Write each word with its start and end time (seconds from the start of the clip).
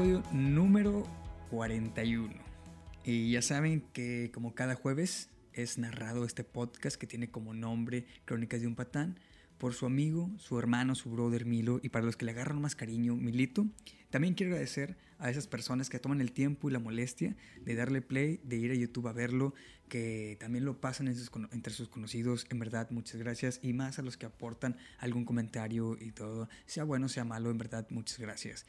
episodio 0.00 0.22
número 0.32 1.06
41. 1.50 2.32
Y 3.04 3.32
ya 3.32 3.42
saben 3.42 3.82
que 3.92 4.30
como 4.32 4.54
cada 4.54 4.74
jueves 4.74 5.28
es 5.52 5.76
narrado 5.76 6.24
este 6.24 6.42
podcast 6.42 6.96
que 6.96 7.06
tiene 7.06 7.30
como 7.30 7.52
nombre 7.52 8.06
Crónicas 8.24 8.62
de 8.62 8.66
un 8.66 8.76
Patán 8.76 9.20
por 9.58 9.74
su 9.74 9.84
amigo, 9.84 10.30
su 10.38 10.58
hermano, 10.58 10.94
su 10.94 11.10
brother 11.10 11.44
Milo 11.44 11.80
y 11.82 11.90
para 11.90 12.06
los 12.06 12.16
que 12.16 12.24
le 12.24 12.30
agarran 12.30 12.62
más 12.62 12.76
cariño, 12.76 13.14
Milito. 13.14 13.66
También 14.08 14.32
quiero 14.32 14.52
agradecer 14.52 14.96
a 15.18 15.28
esas 15.28 15.46
personas 15.46 15.90
que 15.90 15.98
toman 15.98 16.22
el 16.22 16.32
tiempo 16.32 16.70
y 16.70 16.72
la 16.72 16.78
molestia 16.78 17.36
de 17.62 17.74
darle 17.74 18.00
play, 18.00 18.40
de 18.42 18.56
ir 18.56 18.70
a 18.70 18.74
YouTube 18.76 19.06
a 19.06 19.12
verlo, 19.12 19.52
que 19.90 20.38
también 20.40 20.64
lo 20.64 20.80
pasan 20.80 21.08
entre 21.08 21.74
sus 21.74 21.90
conocidos. 21.90 22.46
En 22.48 22.58
verdad, 22.58 22.88
muchas 22.90 23.20
gracias. 23.20 23.60
Y 23.62 23.74
más 23.74 23.98
a 23.98 24.02
los 24.02 24.16
que 24.16 24.24
aportan 24.24 24.78
algún 24.98 25.26
comentario 25.26 25.98
y 26.00 26.12
todo, 26.12 26.48
sea 26.64 26.84
bueno, 26.84 27.10
sea 27.10 27.24
malo, 27.24 27.50
en 27.50 27.58
verdad, 27.58 27.86
muchas 27.90 28.18
gracias. 28.18 28.64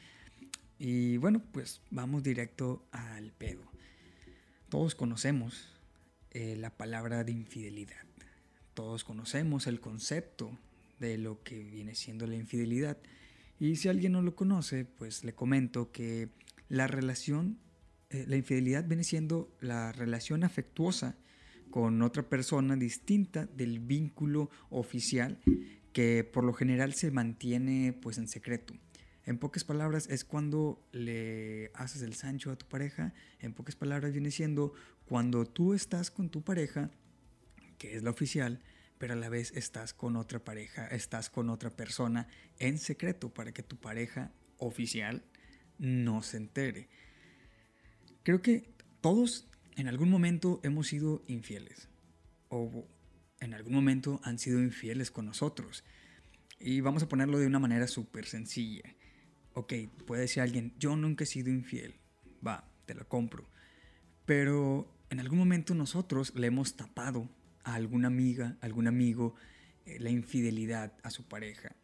Y 0.84 1.18
bueno, 1.18 1.44
pues 1.52 1.80
vamos 1.92 2.24
directo 2.24 2.84
al 2.92 3.34
pedo. 3.34 3.62
Todos 4.68 4.96
conocemos 4.96 5.70
eh, 6.32 6.56
la 6.58 6.72
palabra 6.72 7.24
de 7.24 7.32
infidelidad. 7.32 8.04
Todos 8.74 9.04
conocemos 9.04 9.68
el 9.68 9.80
concepto 9.80 10.58
de 11.00 11.20
lo 11.20 11.44
que 11.44 11.64
viene 11.64 11.94
siendo 11.94 12.26
la 12.26 12.36
infidelidad. 12.36 12.98
Y 13.60 13.76
si 13.76 13.90
alguien 13.90 14.14
no 14.14 14.24
lo 14.24 14.36
conoce, 14.36 14.86
pues 14.86 15.24
le 15.24 15.34
comento 15.34 15.92
que 15.92 16.30
la 16.68 16.88
relación, 16.88 17.60
eh, 18.10 18.26
la 18.28 18.38
infidelidad 18.38 18.84
viene 18.84 19.04
siendo 19.04 19.56
la 19.60 19.92
relación 19.92 20.44
afectuosa 20.44 21.16
con 21.70 22.02
otra 22.02 22.24
persona 22.24 22.76
distinta 22.76 23.46
del 23.46 23.78
vínculo 23.78 24.50
oficial 24.72 25.38
que 25.94 26.24
por 26.24 26.44
lo 26.44 26.54
general 26.54 26.96
se 26.96 27.12
mantiene 27.12 27.94
pues 27.94 28.18
en 28.18 28.28
secreto. 28.28 28.74
En 29.26 29.38
pocas 29.38 29.64
palabras 29.64 30.08
es 30.10 30.26
cuando 30.26 30.84
le 30.92 31.72
haces 31.76 32.02
el 32.02 32.16
sancho 32.16 32.52
a 32.52 32.56
tu 32.56 32.68
pareja, 32.68 33.14
en 33.40 33.54
pocas 33.54 33.76
palabras 33.76 34.12
viene 34.12 34.32
siendo 34.32 34.74
cuando 35.06 35.46
tú 35.46 35.74
estás 35.74 36.10
con 36.10 36.30
tu 36.30 36.44
pareja, 36.44 36.90
que 37.78 37.96
es 37.96 38.04
la 38.04 38.10
oficial, 38.10 38.62
pero 38.98 39.14
a 39.14 39.18
la 39.18 39.30
vez 39.30 39.52
estás 39.56 39.94
con 39.94 40.16
otra 40.16 40.44
pareja, 40.44 40.88
estás 40.88 41.30
con 41.30 41.50
otra 41.50 41.70
persona 41.70 42.28
en 42.60 42.78
secreto 42.78 43.34
para 43.34 43.52
que 43.52 43.64
tu 43.64 43.78
pareja 43.78 44.32
oficial 44.58 45.24
no 45.78 46.22
se 46.24 46.38
entere. 46.38 46.90
Creo 48.24 48.42
que 48.42 48.74
todos 49.02 49.48
en 49.76 49.88
algún 49.88 50.10
momento 50.10 50.60
hemos 50.64 50.88
sido 50.88 51.24
infieles 51.28 51.90
o 52.50 52.88
en 53.40 53.54
algún 53.54 53.74
momento 53.74 54.20
han 54.24 54.38
sido 54.38 54.60
infieles 54.62 55.10
con 55.10 55.26
nosotros. 55.26 55.84
Y 56.60 56.82
vamos 56.82 57.02
a 57.02 57.08
ponerlo 57.08 57.40
de 57.40 57.48
una 57.48 57.60
manera 57.60 57.88
súper 57.88 58.28
sencilla. 58.28 58.84
Ok, 59.54 59.74
puede 60.06 60.22
decir 60.22 60.42
alguien, 60.42 60.74
yo 60.80 60.96
nunca 60.96 61.24
he 61.24 61.28
sido 61.28 61.50
infiel. 61.50 61.96
Va, 62.46 62.68
te 62.86 62.96
lo 62.96 63.08
compro. 63.08 63.46
Pero 64.26 64.88
en 65.10 65.20
algún 65.20 65.40
momento 65.40 65.76
nosotros 65.76 66.34
le 66.36 66.48
hemos 66.48 66.76
tapado 66.76 67.30
a 67.64 67.76
alguna 67.76 68.08
amiga, 68.08 68.58
algún 68.62 68.88
amigo, 68.88 69.36
eh, 69.86 70.00
la 70.00 70.10
infidelidad 70.10 70.94
a 71.04 71.10
su 71.10 71.28
pareja. 71.28 71.76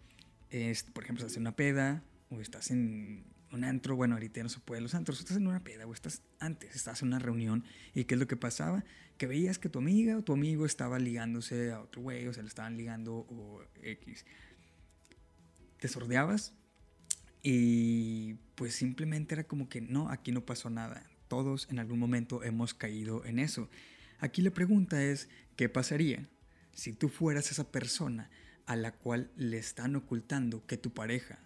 Es, 0.49 0.83
por 0.83 1.03
ejemplo, 1.03 1.25
estás 1.25 1.37
en 1.37 1.43
una 1.43 1.55
peda 1.55 2.03
o 2.29 2.39
estás 2.39 2.71
en 2.71 3.25
un 3.51 3.63
antro, 3.63 3.95
bueno, 3.95 4.15
ahorita 4.15 4.43
no 4.43 4.49
se 4.49 4.59
puede 4.59 4.81
los 4.81 4.93
antros, 4.93 5.19
estás 5.19 5.37
en 5.37 5.47
una 5.47 5.63
peda 5.63 5.85
o 5.85 5.93
estás 5.93 6.21
antes, 6.39 6.75
estás 6.75 7.01
en 7.01 7.09
una 7.09 7.19
reunión 7.19 7.63
y 7.93 8.03
¿qué 8.05 8.15
es 8.15 8.19
lo 8.19 8.27
que 8.27 8.35
pasaba? 8.35 8.83
Que 9.17 9.27
veías 9.27 9.57
que 9.57 9.69
tu 9.69 9.79
amiga 9.79 10.17
o 10.17 10.23
tu 10.23 10.33
amigo 10.33 10.65
estaba 10.65 10.99
ligándose 10.99 11.71
a 11.71 11.81
otro 11.81 12.01
güey 12.01 12.27
o 12.27 12.33
se 12.33 12.41
le 12.41 12.47
estaban 12.47 12.77
ligando 12.77 13.15
o 13.15 13.61
X. 13.81 14.25
Te 15.79 15.87
sordeabas 15.87 16.53
y 17.43 18.35
pues 18.55 18.75
simplemente 18.75 19.35
era 19.35 19.45
como 19.45 19.69
que 19.69 19.81
no, 19.81 20.09
aquí 20.09 20.31
no 20.31 20.45
pasó 20.45 20.69
nada. 20.69 21.05
Todos 21.27 21.67
en 21.69 21.79
algún 21.79 21.99
momento 21.99 22.43
hemos 22.43 22.73
caído 22.73 23.25
en 23.25 23.39
eso. 23.39 23.69
Aquí 24.19 24.41
la 24.41 24.51
pregunta 24.51 25.03
es, 25.03 25.29
¿qué 25.55 25.69
pasaría 25.69 26.27
si 26.73 26.93
tú 26.93 27.09
fueras 27.09 27.51
esa 27.51 27.71
persona 27.71 28.29
a 28.65 28.75
la 28.75 28.91
cual 28.91 29.31
le 29.35 29.57
están 29.57 29.95
ocultando 29.95 30.65
que 30.65 30.77
tu 30.77 30.93
pareja 30.93 31.39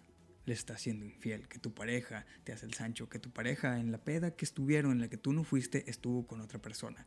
le 0.44 0.54
está 0.54 0.76
siendo 0.76 1.04
infiel, 1.04 1.46
que 1.46 1.58
tu 1.58 1.72
pareja 1.72 2.26
te 2.42 2.52
hace 2.52 2.66
el 2.66 2.74
sancho, 2.74 3.08
que 3.08 3.20
tu 3.20 3.30
pareja 3.30 3.78
en 3.78 3.92
la 3.92 3.98
peda 3.98 4.34
que 4.34 4.44
estuvieron, 4.44 4.92
en 4.92 5.00
la 5.00 5.08
que 5.08 5.16
tú 5.16 5.32
no 5.32 5.44
fuiste, 5.44 5.88
estuvo 5.88 6.26
con 6.26 6.40
otra 6.40 6.60
persona? 6.60 7.06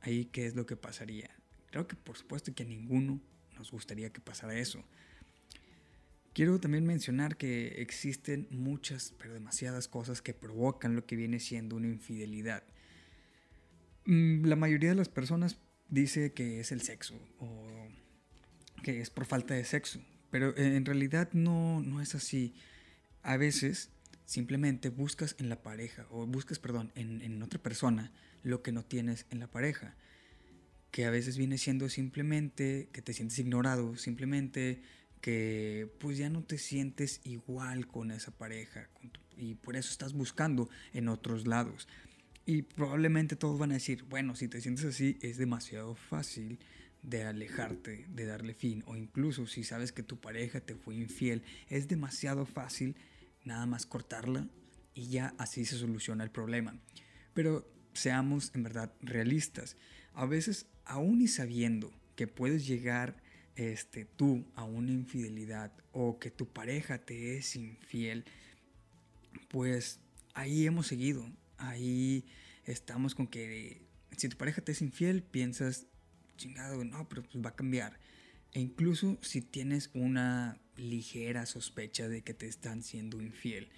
Ahí, 0.00 0.26
¿qué 0.26 0.46
es 0.46 0.54
lo 0.54 0.64
que 0.64 0.76
pasaría? 0.76 1.30
Creo 1.70 1.86
que 1.86 1.96
por 1.96 2.16
supuesto 2.16 2.54
que 2.54 2.62
a 2.62 2.66
ninguno 2.66 3.20
nos 3.56 3.70
gustaría 3.70 4.10
que 4.10 4.20
pasara 4.20 4.58
eso. 4.58 4.82
Quiero 6.36 6.60
también 6.60 6.84
mencionar 6.84 7.38
que 7.38 7.80
existen 7.80 8.46
muchas, 8.50 9.14
pero 9.16 9.32
demasiadas 9.32 9.88
cosas 9.88 10.20
que 10.20 10.34
provocan 10.34 10.94
lo 10.94 11.06
que 11.06 11.16
viene 11.16 11.40
siendo 11.40 11.76
una 11.76 11.86
infidelidad. 11.86 12.62
Mm, 14.04 14.44
la 14.44 14.54
mayoría 14.54 14.90
de 14.90 14.96
las 14.96 15.08
personas 15.08 15.56
dice 15.88 16.34
que 16.34 16.60
es 16.60 16.72
el 16.72 16.82
sexo 16.82 17.18
o 17.38 17.88
que 18.82 19.00
es 19.00 19.08
por 19.08 19.24
falta 19.24 19.54
de 19.54 19.64
sexo, 19.64 19.98
pero 20.30 20.54
en 20.58 20.84
realidad 20.84 21.30
no, 21.32 21.80
no 21.80 22.02
es 22.02 22.14
así. 22.14 22.54
A 23.22 23.38
veces 23.38 23.88
simplemente 24.26 24.90
buscas 24.90 25.36
en 25.38 25.48
la 25.48 25.62
pareja 25.62 26.06
o 26.10 26.26
buscas, 26.26 26.58
perdón, 26.58 26.92
en, 26.96 27.22
en 27.22 27.42
otra 27.42 27.62
persona 27.62 28.12
lo 28.42 28.62
que 28.62 28.72
no 28.72 28.84
tienes 28.84 29.24
en 29.30 29.38
la 29.38 29.46
pareja, 29.46 29.96
que 30.90 31.06
a 31.06 31.10
veces 31.10 31.38
viene 31.38 31.56
siendo 31.56 31.88
simplemente 31.88 32.90
que 32.92 33.00
te 33.00 33.14
sientes 33.14 33.38
ignorado, 33.38 33.96
simplemente 33.96 34.82
pues 35.98 36.18
ya 36.18 36.30
no 36.30 36.42
te 36.44 36.58
sientes 36.58 37.20
igual 37.24 37.86
con 37.86 38.10
esa 38.10 38.30
pareja 38.30 38.88
y 39.36 39.54
por 39.54 39.76
eso 39.76 39.90
estás 39.90 40.12
buscando 40.12 40.68
en 40.92 41.08
otros 41.08 41.46
lados. 41.46 41.88
Y 42.44 42.62
probablemente 42.62 43.34
todos 43.34 43.58
van 43.58 43.72
a 43.72 43.74
decir, 43.74 44.04
bueno, 44.04 44.36
si 44.36 44.46
te 44.46 44.60
sientes 44.60 44.84
así 44.84 45.18
es 45.20 45.36
demasiado 45.36 45.96
fácil 45.96 46.60
de 47.02 47.24
alejarte, 47.24 48.06
de 48.08 48.24
darle 48.24 48.54
fin. 48.54 48.84
O 48.86 48.96
incluso 48.96 49.46
si 49.46 49.64
sabes 49.64 49.92
que 49.92 50.02
tu 50.04 50.20
pareja 50.20 50.60
te 50.60 50.76
fue 50.76 50.94
infiel, 50.94 51.42
es 51.68 51.88
demasiado 51.88 52.46
fácil 52.46 52.96
nada 53.44 53.66
más 53.66 53.84
cortarla 53.84 54.48
y 54.94 55.08
ya 55.08 55.34
así 55.38 55.64
se 55.64 55.76
soluciona 55.76 56.24
el 56.24 56.30
problema. 56.30 56.78
Pero 57.34 57.68
seamos 57.94 58.52
en 58.54 58.62
verdad 58.62 58.92
realistas. 59.00 59.76
A 60.14 60.24
veces, 60.24 60.66
aún 60.84 61.20
y 61.20 61.28
sabiendo 61.28 61.92
que 62.14 62.26
puedes 62.26 62.66
llegar 62.66 63.16
este, 63.56 64.04
tú 64.04 64.46
a 64.54 64.64
una 64.64 64.92
infidelidad 64.92 65.72
o 65.92 66.18
que 66.18 66.30
tu 66.30 66.46
pareja 66.46 66.98
te 66.98 67.36
es 67.36 67.56
infiel, 67.56 68.24
pues 69.48 70.00
ahí 70.34 70.66
hemos 70.66 70.86
seguido 70.86 71.26
ahí 71.58 72.24
estamos 72.64 73.14
con 73.14 73.26
que 73.26 73.82
si 74.16 74.28
tu 74.28 74.36
pareja 74.36 74.62
te 74.62 74.72
es 74.72 74.82
infiel, 74.82 75.22
piensas, 75.22 75.86
chingado, 76.36 76.84
no, 76.84 77.08
pero 77.08 77.22
pues 77.22 77.44
va 77.44 77.50
a 77.50 77.56
cambiar. 77.56 77.98
E 78.52 78.60
incluso 78.60 79.18
si 79.22 79.42
tienes 79.42 79.90
una 79.94 80.58
ligera 80.76 81.46
sospecha 81.46 82.08
de 82.08 82.22
que 82.22 82.34
te 82.34 82.46
están 82.46 82.82
siendo 82.82 83.20
infiel. 83.20 83.68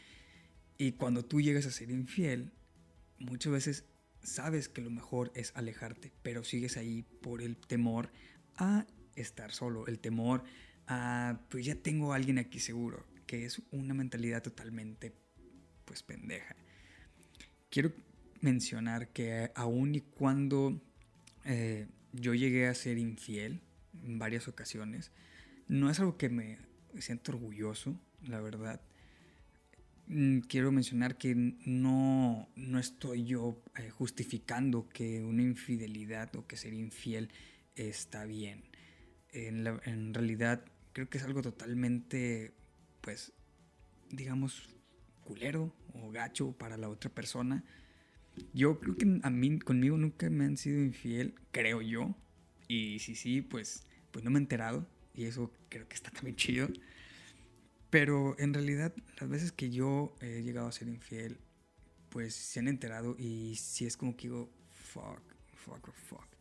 Y 0.77 0.93
cuando 0.93 1.25
tú 1.25 1.41
llegas 1.41 1.67
a 1.67 1.73
ser 1.73 1.91
infiel, 1.91 2.53
muchas 3.19 3.53
veces 3.53 3.85
sabes 4.23 4.69
que 4.69 4.81
lo 4.81 4.91
mejor 4.91 5.33
es 5.35 5.53
alejarte, 5.57 6.13
pero 6.23 6.45
sigues 6.45 6.77
ahí 6.77 7.05
por 7.21 7.43
el 7.43 7.57
temor 7.57 8.11
a 8.57 8.87
estar 9.21 9.53
solo, 9.53 9.87
el 9.87 9.99
temor 9.99 10.45
a, 10.87 11.41
pues 11.49 11.65
ya 11.67 11.75
tengo 11.75 12.13
a 12.13 12.17
alguien 12.17 12.39
aquí 12.39 12.61
seguro, 12.61 13.07
que 13.27 13.45
es 13.45 13.63
una 13.71 13.95
mentalidad 13.95 14.43
totalmente, 14.43 15.13
pues 15.85 16.03
pendeja 16.03 16.57
quiero 17.71 17.93
mencionar 18.41 19.09
que 19.09 19.51
aun 19.55 19.95
y 19.95 20.01
cuando 20.01 20.81
eh, 21.45 21.87
yo 22.13 22.35
llegué 22.35 22.67
a 22.67 22.75
ser 22.75 22.99
infiel 22.99 23.61
en 24.05 24.19
varias 24.19 24.49
ocasiones, 24.49 25.11
no 25.67 25.91
es 25.91 25.99
algo 26.01 26.17
que 26.17 26.29
me 26.29 26.59
siento 26.99 27.33
orgulloso, 27.33 28.01
la 28.27 28.41
verdad. 28.41 28.81
Mm, 30.07 30.41
quiero 30.41 30.73
mencionar 30.73 31.19
que 31.19 31.35
no, 31.35 32.49
no 32.57 32.79
estoy 32.79 33.25
yo 33.25 33.63
eh, 33.77 33.91
justificando 33.91 34.89
que 34.89 35.23
una 35.23 35.43
infidelidad 35.43 36.35
o 36.37 36.47
que 36.47 36.57
ser 36.57 36.73
infiel 36.73 37.29
está 37.77 38.25
bien. 38.25 38.65
En, 39.33 39.67
en 39.85 40.15
realidad 40.15 40.65
creo 40.93 41.09
que 41.09 41.19
es 41.19 41.25
algo 41.25 41.43
totalmente, 41.43 42.53
pues, 43.01 43.33
digamos, 44.11 44.69
culero 45.23 45.75
o 45.93 46.11
gacho 46.11 46.53
para 46.53 46.77
la 46.77 46.89
otra 46.89 47.11
persona. 47.11 47.65
Yo 48.53 48.79
creo 48.81 48.97
que 48.97 49.21
a 49.23 49.31
mí, 49.31 49.59
conmigo 49.59 49.97
nunca 49.97 50.31
me 50.31 50.45
han 50.45 50.57
sido 50.57 50.83
infiel, 50.83 51.35
creo 51.51 51.83
yo. 51.83 52.15
Y 52.69 52.99
si 53.01 53.15
sí, 53.15 53.43
pues, 53.43 53.87
pues 54.11 54.25
no 54.25 54.31
me 54.31 54.39
he 54.39 54.43
enterado. 54.43 54.87
Y 55.15 55.25
eso 55.25 55.53
creo 55.69 55.89
que 55.89 55.95
está 55.95 56.11
también 56.11 56.37
chido. 56.37 56.69
Pero 57.91 58.39
en 58.39 58.55
realidad, 58.55 58.95
las 59.21 59.29
veces 59.29 59.53
que 59.53 59.71
yo 59.71 60.15
he 60.21 60.43
llegado 60.43 60.69
a 60.69 60.73
ser 60.73 60.89
infiel, 60.89 61.39
pues 62.11 62.35
se 62.35 62.61
han 62.61 62.69
enterado 62.69 63.17
y 63.19 63.57
si 63.57 63.87
es 63.87 63.97
como 63.97 64.17
que 64.17 64.29
digo, 64.29 64.51
fuck, 64.71 65.23
fuck, 65.55 65.93
fuck. 65.93 66.38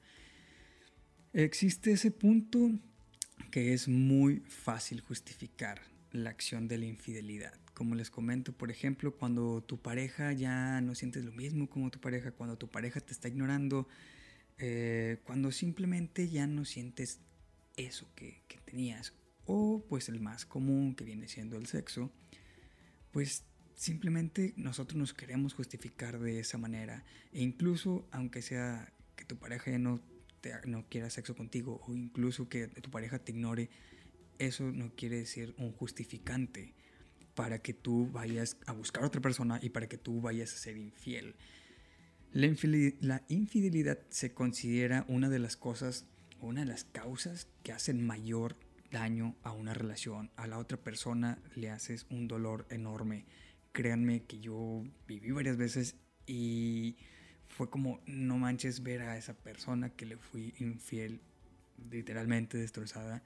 Existe 1.38 1.92
ese 1.92 2.10
punto 2.10 2.72
que 3.52 3.74
es 3.74 3.88
muy 3.88 4.40
fácil 4.48 5.02
justificar 5.02 5.82
la 6.12 6.32
acción 6.32 6.68
de 6.68 6.80
la 6.80 6.86
infidelidad 6.86 7.54
como 7.76 7.94
les 7.94 8.10
comento, 8.10 8.54
por 8.54 8.72
ejemplo, 8.72 9.16
cuando 9.16 9.62
tu 9.62 9.80
pareja 9.80 10.34
ya 10.34 10.82
no 10.82 10.96
sientes 10.96 11.24
lo 11.24 11.32
mismo 11.32 11.70
como 11.70 11.92
tu 11.92 12.00
pareja, 12.00 12.32
cuando 12.32 12.58
tu 12.58 12.68
pareja 12.68 13.02
te 13.02 13.14
está 13.14 13.28
ignorando, 13.28 13.88
eh, 14.58 15.20
cuando 15.26 15.52
simplemente 15.52 16.28
ya 16.28 16.48
no 16.48 16.66
sientes 16.66 17.20
eso 17.76 18.10
que, 18.16 18.42
que 18.48 18.58
tenías, 18.62 19.14
o 19.46 19.86
pues 19.88 20.10
el 20.10 20.20
más 20.20 20.48
común 20.48 20.96
que 20.96 21.04
viene 21.04 21.28
siendo 21.28 21.56
el 21.56 21.68
sexo, 21.68 22.12
pues 23.12 23.44
simplemente 23.76 24.56
nosotros 24.58 24.98
nos 24.98 25.14
queremos 25.14 25.54
justificar 25.54 26.18
de 26.18 26.40
esa 26.40 26.58
manera. 26.58 27.06
E 27.32 27.44
incluso, 27.44 28.08
aunque 28.10 28.42
sea 28.42 28.92
que 29.16 29.24
tu 29.24 29.38
pareja 29.38 29.70
ya 29.70 29.78
no, 29.78 30.02
no 30.66 30.86
quiera 30.88 31.10
sexo 31.10 31.36
contigo, 31.36 31.82
o 31.88 31.94
incluso 31.94 32.50
que 32.50 32.68
tu 32.68 32.90
pareja 32.90 33.20
te 33.20 33.32
ignore, 33.32 33.70
eso 34.40 34.64
no 34.64 34.92
quiere 34.96 35.18
decir 35.18 35.56
un 35.58 35.72
justificante 35.72 36.74
para 37.36 37.60
que 37.60 37.74
tú 37.74 38.10
vayas 38.12 38.58
a 38.66 38.72
buscar 38.72 39.04
a 39.04 39.08
otra 39.08 39.22
persona 39.22 39.60
y 39.62 39.70
para 39.70 39.88
que 39.88 39.98
tú 39.98 40.22
vayas 40.22 40.54
a 40.54 40.58
ser 40.58 40.78
infiel. 40.78 41.36
La 42.32 42.48
infidelidad, 42.48 44.00
se 44.10 44.34
considera 44.34 45.06
una 45.08 45.30
de 45.30 45.40
las 45.40 45.56
cosas 45.56 46.06
una 46.42 46.62
de 46.62 46.68
las 46.68 46.84
causas 46.84 47.48
que 47.64 47.72
hacen 47.72 48.06
mayor 48.06 48.56
daño 48.92 49.36
a 49.44 49.52
una 49.52 49.74
relación. 49.74 50.32
A 50.36 50.48
la 50.48 50.60
otra 50.60 50.78
persona 50.78 51.40
le 51.56 51.70
haces 51.70 52.06
un 52.10 52.28
dolor 52.28 52.68
enorme. 52.70 53.26
Créanme 53.72 54.24
que 54.24 54.40
yo 54.40 54.84
viví 55.08 55.32
varias 55.32 55.58
veces 55.58 55.96
y 56.26 56.98
fue 57.48 57.70
como, 57.70 58.02
no 58.06 58.38
manches 58.38 58.84
ver 58.84 59.02
a 59.02 59.18
esa 59.18 59.34
persona 59.34 59.90
que 59.90 60.06
le 60.06 60.18
fui 60.18 60.54
infiel, 60.60 61.22
literalmente 61.90 62.58
destrozada. 62.58 63.24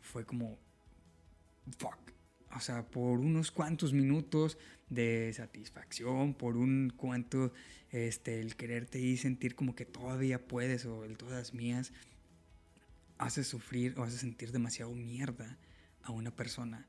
Fue 0.00 0.24
como, 0.24 0.58
fuck, 1.78 1.98
o 2.54 2.60
sea, 2.60 2.86
por 2.86 3.18
unos 3.18 3.50
cuantos 3.50 3.92
minutos 3.92 4.58
de 4.88 5.32
satisfacción, 5.34 6.34
por 6.34 6.56
un 6.56 6.92
cuanto, 6.96 7.52
este, 7.90 8.40
el 8.40 8.56
quererte 8.56 9.00
y 9.00 9.16
sentir 9.16 9.54
como 9.54 9.74
que 9.74 9.84
todavía 9.84 10.46
puedes 10.46 10.86
o 10.86 11.04
el 11.04 11.16
todas 11.16 11.54
mías, 11.54 11.92
hace 13.18 13.44
sufrir 13.44 13.98
o 13.98 14.04
hace 14.04 14.18
sentir 14.18 14.52
demasiado 14.52 14.94
mierda 14.94 15.58
a 16.02 16.12
una 16.12 16.30
persona. 16.30 16.86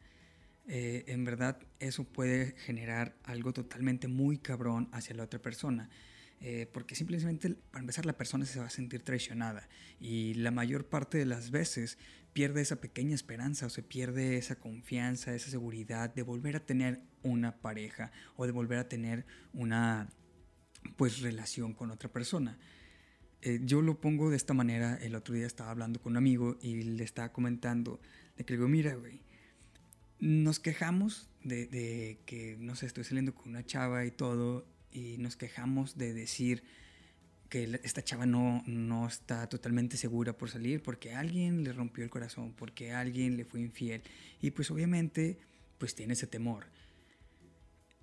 Eh, 0.68 1.04
en 1.08 1.24
verdad, 1.26 1.60
eso 1.80 2.04
puede 2.04 2.56
generar 2.58 3.16
algo 3.24 3.54
totalmente 3.54 4.08
muy 4.08 4.38
cabrón 4.38 4.90
hacia 4.92 5.16
la 5.16 5.24
otra 5.24 5.42
persona. 5.42 5.90
Eh, 6.42 6.70
porque 6.72 6.96
simplemente, 6.96 7.56
para 7.72 7.82
empezar, 7.82 8.06
la 8.06 8.18
persona 8.18 8.46
se 8.46 8.60
va 8.60 8.66
a 8.66 8.70
sentir 8.70 9.04
traicionada 9.04 9.68
y 10.00 10.34
la 10.36 10.52
mayor 10.52 10.86
parte 10.86 11.18
de 11.18 11.26
las 11.26 11.50
veces 11.50 11.98
pierde 12.34 12.62
esa 12.62 12.82
pequeña 12.82 13.16
esperanza 13.16 13.66
o 13.66 13.70
se 13.70 13.82
pierde 13.82 14.38
esa 14.38 14.58
confianza, 14.58 15.34
esa 15.34 15.50
seguridad 15.50 16.14
de 16.14 16.22
volver 16.22 16.58
a 16.58 16.66
tener 16.66 17.02
una 17.24 17.56
pareja 17.62 18.12
o 18.36 18.46
de 18.46 18.52
volver 18.52 18.78
a 18.78 18.90
tener 18.90 19.26
una 19.54 20.10
pues 20.98 21.22
relación 21.22 21.74
con 21.74 21.92
otra 21.92 22.12
persona. 22.12 22.58
Eh, 23.42 23.62
yo 23.64 23.82
lo 23.82 24.02
pongo 24.02 24.30
de 24.30 24.38
esta 24.38 24.54
manera, 24.54 24.98
el 24.98 25.16
otro 25.16 25.34
día 25.34 25.48
estaba 25.48 25.72
hablando 25.72 26.02
con 26.02 26.14
un 26.14 26.18
amigo 26.18 26.58
y 26.62 26.84
le 26.84 27.04
estaba 27.04 27.32
comentando, 27.32 28.02
de 28.38 28.44
que 28.44 28.56
digo, 28.56 28.68
mira, 28.68 28.96
güey, 28.96 29.22
nos 30.20 30.60
quejamos 30.60 31.30
de, 31.44 31.68
de 31.68 32.20
que, 32.26 32.58
no 32.60 32.76
sé, 32.76 32.88
estoy 32.88 33.04
saliendo 33.04 33.34
con 33.34 33.50
una 33.50 33.66
chava 33.66 34.06
y 34.06 34.12
todo, 34.12 34.68
y 34.96 35.18
nos 35.18 35.36
quejamos 35.36 35.98
de 35.98 36.14
decir, 36.14 36.64
que 37.50 37.80
esta 37.84 38.04
chava 38.04 38.26
no, 38.26 38.64
no 38.66 39.08
está 39.08 39.48
totalmente 39.48 39.98
segura 39.98 40.34
por 40.34 40.50
salir 40.50 40.82
porque 40.82 41.14
alguien 41.14 41.64
le 41.64 41.74
rompió 41.74 42.04
el 42.04 42.10
corazón, 42.10 42.54
porque 42.54 42.92
alguien 42.92 43.38
le 43.38 43.46
fue 43.46 43.62
infiel. 43.62 44.02
Y 44.42 44.52
pues 44.52 44.72
obviamente 44.72 45.38
pues 45.78 45.96
tiene 45.96 46.14
ese 46.14 46.28
temor. 46.28 46.66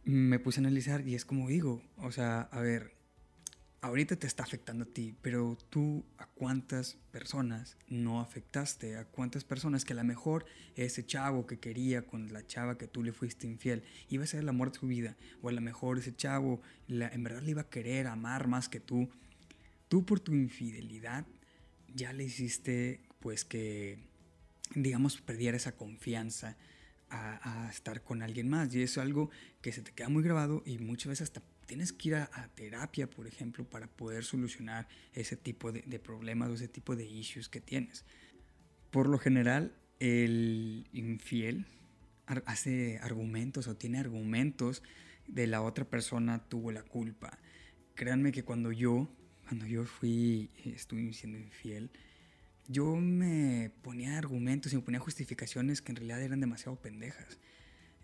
Me 0.05 0.39
puse 0.39 0.61
a 0.61 0.63
analizar 0.63 1.07
y 1.07 1.15
es 1.15 1.25
como 1.25 1.49
digo, 1.49 1.83
o 1.97 2.13
sea, 2.13 2.43
a 2.43 2.61
ver, 2.61 2.95
ahorita 3.83 4.17
te 4.17 4.29
está 4.29 4.45
afectando 4.45 4.85
a 4.85 4.87
ti, 4.87 5.15
pero 5.23 5.59
tú 5.69 6.05
a 6.17 6.27
cuántas 6.27 6.95
personas 7.11 7.77
no 7.89 8.21
afectaste, 8.21 8.97
a 8.97 9.05
cuántas 9.05 9.43
personas 9.45 9.85
que 9.85 9.93
a 9.93 9.97
lo 9.97 10.05
mejor 10.05 10.47
ese 10.77 11.05
chavo 11.05 11.47
que 11.47 11.59
quería 11.59 12.07
con 12.07 12.33
la 12.33 12.47
chava 12.47 12.79
que 12.79 12.87
tú 12.87 13.03
le 13.03 13.13
fuiste 13.13 13.49
infiel 13.49 13.83
iba 14.09 14.23
a 14.23 14.29
ser 14.29 14.41
el 14.41 14.49
amor 14.49 14.71
de 14.73 14.79
su 14.79 14.87
vida, 14.87 15.17
o 15.43 15.49
a 15.49 15.53
lo 15.53 15.61
mejor 15.61 15.99
ese 15.99 16.15
chavo 16.15 16.63
en 16.89 17.23
verdad 17.25 17.43
le 17.43 17.51
iba 17.51 17.63
a 17.63 17.71
querer, 17.71 18.07
amar 18.07 18.47
más 18.47 18.69
que 18.69 18.79
tú, 18.79 19.11
tú 19.89 20.07
por 20.07 20.21
tu 20.21 20.33
infidelidad 20.33 21.27
ya 21.95 22.13
le 22.13 22.25
hiciste 22.25 23.01
pues 23.19 23.45
que, 23.45 23.99
digamos, 24.75 25.21
perdiera 25.21 25.57
esa 25.57 25.73
confianza 25.73 26.57
a, 27.11 27.69
estar 27.71 28.03
con 28.03 28.23
alguien 28.23 28.49
más. 28.49 28.75
Y 28.75 28.83
eso 28.83 29.01
es 29.01 29.07
algo 29.07 29.31
que 29.61 29.73
se 29.73 29.83
te 29.83 29.93
queda 29.93 30.09
muy 30.09 30.23
grabado 30.23 30.63
y 30.65 30.79
muchas 30.79 31.09
veces 31.09 31.29
hasta 31.29 31.43
tienes 31.67 31.93
que 31.93 32.09
ir 32.11 32.15
a, 32.17 32.51
terapia, 32.55 33.09
por 33.09 33.27
ejemplo, 33.27 33.65
para 33.65 33.87
poder 33.87 34.25
solucionar 34.25 34.89
ese 35.13 35.37
tipo 35.37 35.73
de, 35.73 35.83
de, 35.83 35.99
problemas 35.99 36.51
o 36.51 36.55
ese 36.55 36.69
tipo 36.69 36.97
de 36.97 37.07
issues 37.07 37.49
que 37.49 37.61
tienes. 37.61 38.05
Por 38.91 39.09
lo 39.09 39.19
general, 39.19 39.75
el 40.01 40.87
infiel 40.93 41.67
hace 42.47 42.99
argumentos 42.99 43.67
o 43.69 43.77
tiene 43.77 43.99
argumentos 43.99 44.83
de 45.27 45.47
la 45.47 45.63
otra 45.63 45.85
persona 45.85 46.49
tuvo 46.49 46.73
la 46.73 46.83
culpa. 46.83 47.39
Créanme 47.95 48.33
que 48.33 48.43
cuando 48.43 48.73
yo 48.73 49.09
cuando 49.53 49.67
yo 49.67 49.85
fui, 49.85 50.49
estuve 50.65 51.13
siendo 51.13 51.37
infiel, 51.37 51.91
yo 52.69 52.97
me 52.97 53.71
ponía 53.83 54.17
argumentos 54.17 54.73
y 54.73 54.77
me 54.77 54.83
ponía 54.83 54.99
justificaciones 54.99 55.83
que 55.83 55.93
en 55.93 55.97
realidad 55.97 56.23
eran 56.23 56.41
demasiado 56.41 56.81
pendejas. 56.81 57.39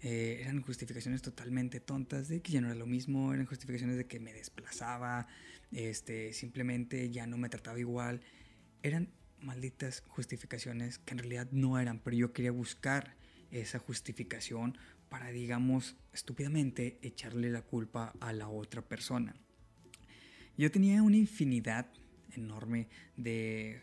Eh, 0.01 0.39
eran 0.43 0.63
justificaciones 0.63 1.23
totalmente 1.23 1.81
tontas 1.81 2.29
de 2.29 2.41
que 2.41 2.53
ya 2.53 2.61
no 2.61 2.69
era 2.69 2.77
lo 2.77 2.87
mismo, 2.87 3.35
eran 3.35 3.47
justificaciones 3.47 3.97
de 3.97 4.07
que 4.07 4.21
me 4.21 4.33
desplazaba, 4.33 5.27
este, 5.73 6.33
simplemente 6.33 7.11
ya 7.11 7.27
no 7.27 7.37
me 7.37 7.49
trataba 7.49 7.81
igual. 7.81 8.21
Eran 8.83 9.09
malditas 9.41 10.03
justificaciones 10.07 10.99
que 10.99 11.15
en 11.15 11.19
realidad 11.19 11.49
no 11.51 11.79
eran, 11.79 11.99
pero 11.99 12.17
yo 12.17 12.33
quería 12.33 12.53
buscar 12.53 13.17
esa 13.51 13.79
justificación 13.79 14.79
para, 15.09 15.31
digamos, 15.31 15.97
estúpidamente 16.13 16.99
echarle 17.03 17.51
la 17.51 17.63
culpa 17.63 18.13
a 18.21 18.33
la 18.33 18.49
otra 18.49 18.83
persona. 18.83 19.35
Yo 20.57 20.71
tenía 20.71 21.03
una 21.03 21.17
infinidad 21.17 21.87
enorme 22.33 22.89
de, 23.17 23.81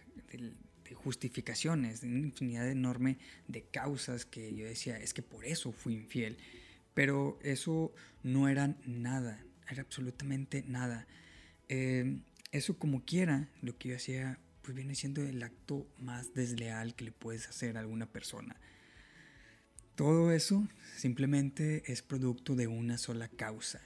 justificaciones, 0.94 2.04
una 2.04 2.28
infinidad 2.28 2.70
enorme 2.70 3.18
de 3.48 3.64
causas 3.64 4.26
que 4.26 4.54
yo 4.54 4.66
decía, 4.66 5.00
es 5.00 5.14
que 5.14 5.22
por 5.22 5.46
eso 5.46 5.72
fui 5.72 5.96
infiel. 5.96 6.38
Pero 6.94 7.40
eso 7.42 7.94
no 8.24 8.48
era 8.48 8.76
nada, 8.86 9.44
era 9.70 9.82
absolutamente 9.82 10.64
nada. 10.68 11.08
Em, 11.68 12.22
eso 12.52 12.78
como 12.78 13.04
quiera, 13.04 13.50
lo 13.62 13.78
que 13.78 13.90
yo 13.90 13.96
hacía, 13.96 14.40
pues 14.62 14.76
viene 14.76 14.96
siendo 14.96 15.22
el 15.22 15.42
acto 15.44 15.88
más 16.00 16.34
desleal 16.34 16.96
que 16.96 17.06
le 17.06 17.12
puedes 17.12 17.48
hacer 17.48 17.78
a 17.78 17.82
alguna 17.82 18.06
persona. 18.06 18.56
Todo 19.96 20.32
eso 20.32 20.68
simplemente 20.98 21.84
es 21.92 22.02
producto 22.02 22.56
de 22.56 22.68
una 22.68 22.98
sola 22.98 23.28
causa 23.30 23.82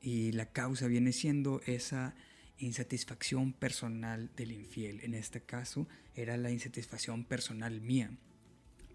y 0.00 0.32
la 0.32 0.46
causa 0.46 0.86
viene 0.86 1.12
siendo 1.12 1.60
esa 1.66 2.14
insatisfacción 2.58 3.52
personal 3.52 4.30
del 4.36 4.52
infiel. 4.52 5.00
En 5.02 5.14
este 5.14 5.42
caso 5.42 5.88
era 6.14 6.36
la 6.36 6.50
insatisfacción 6.50 7.24
personal 7.24 7.80
mía. 7.80 8.10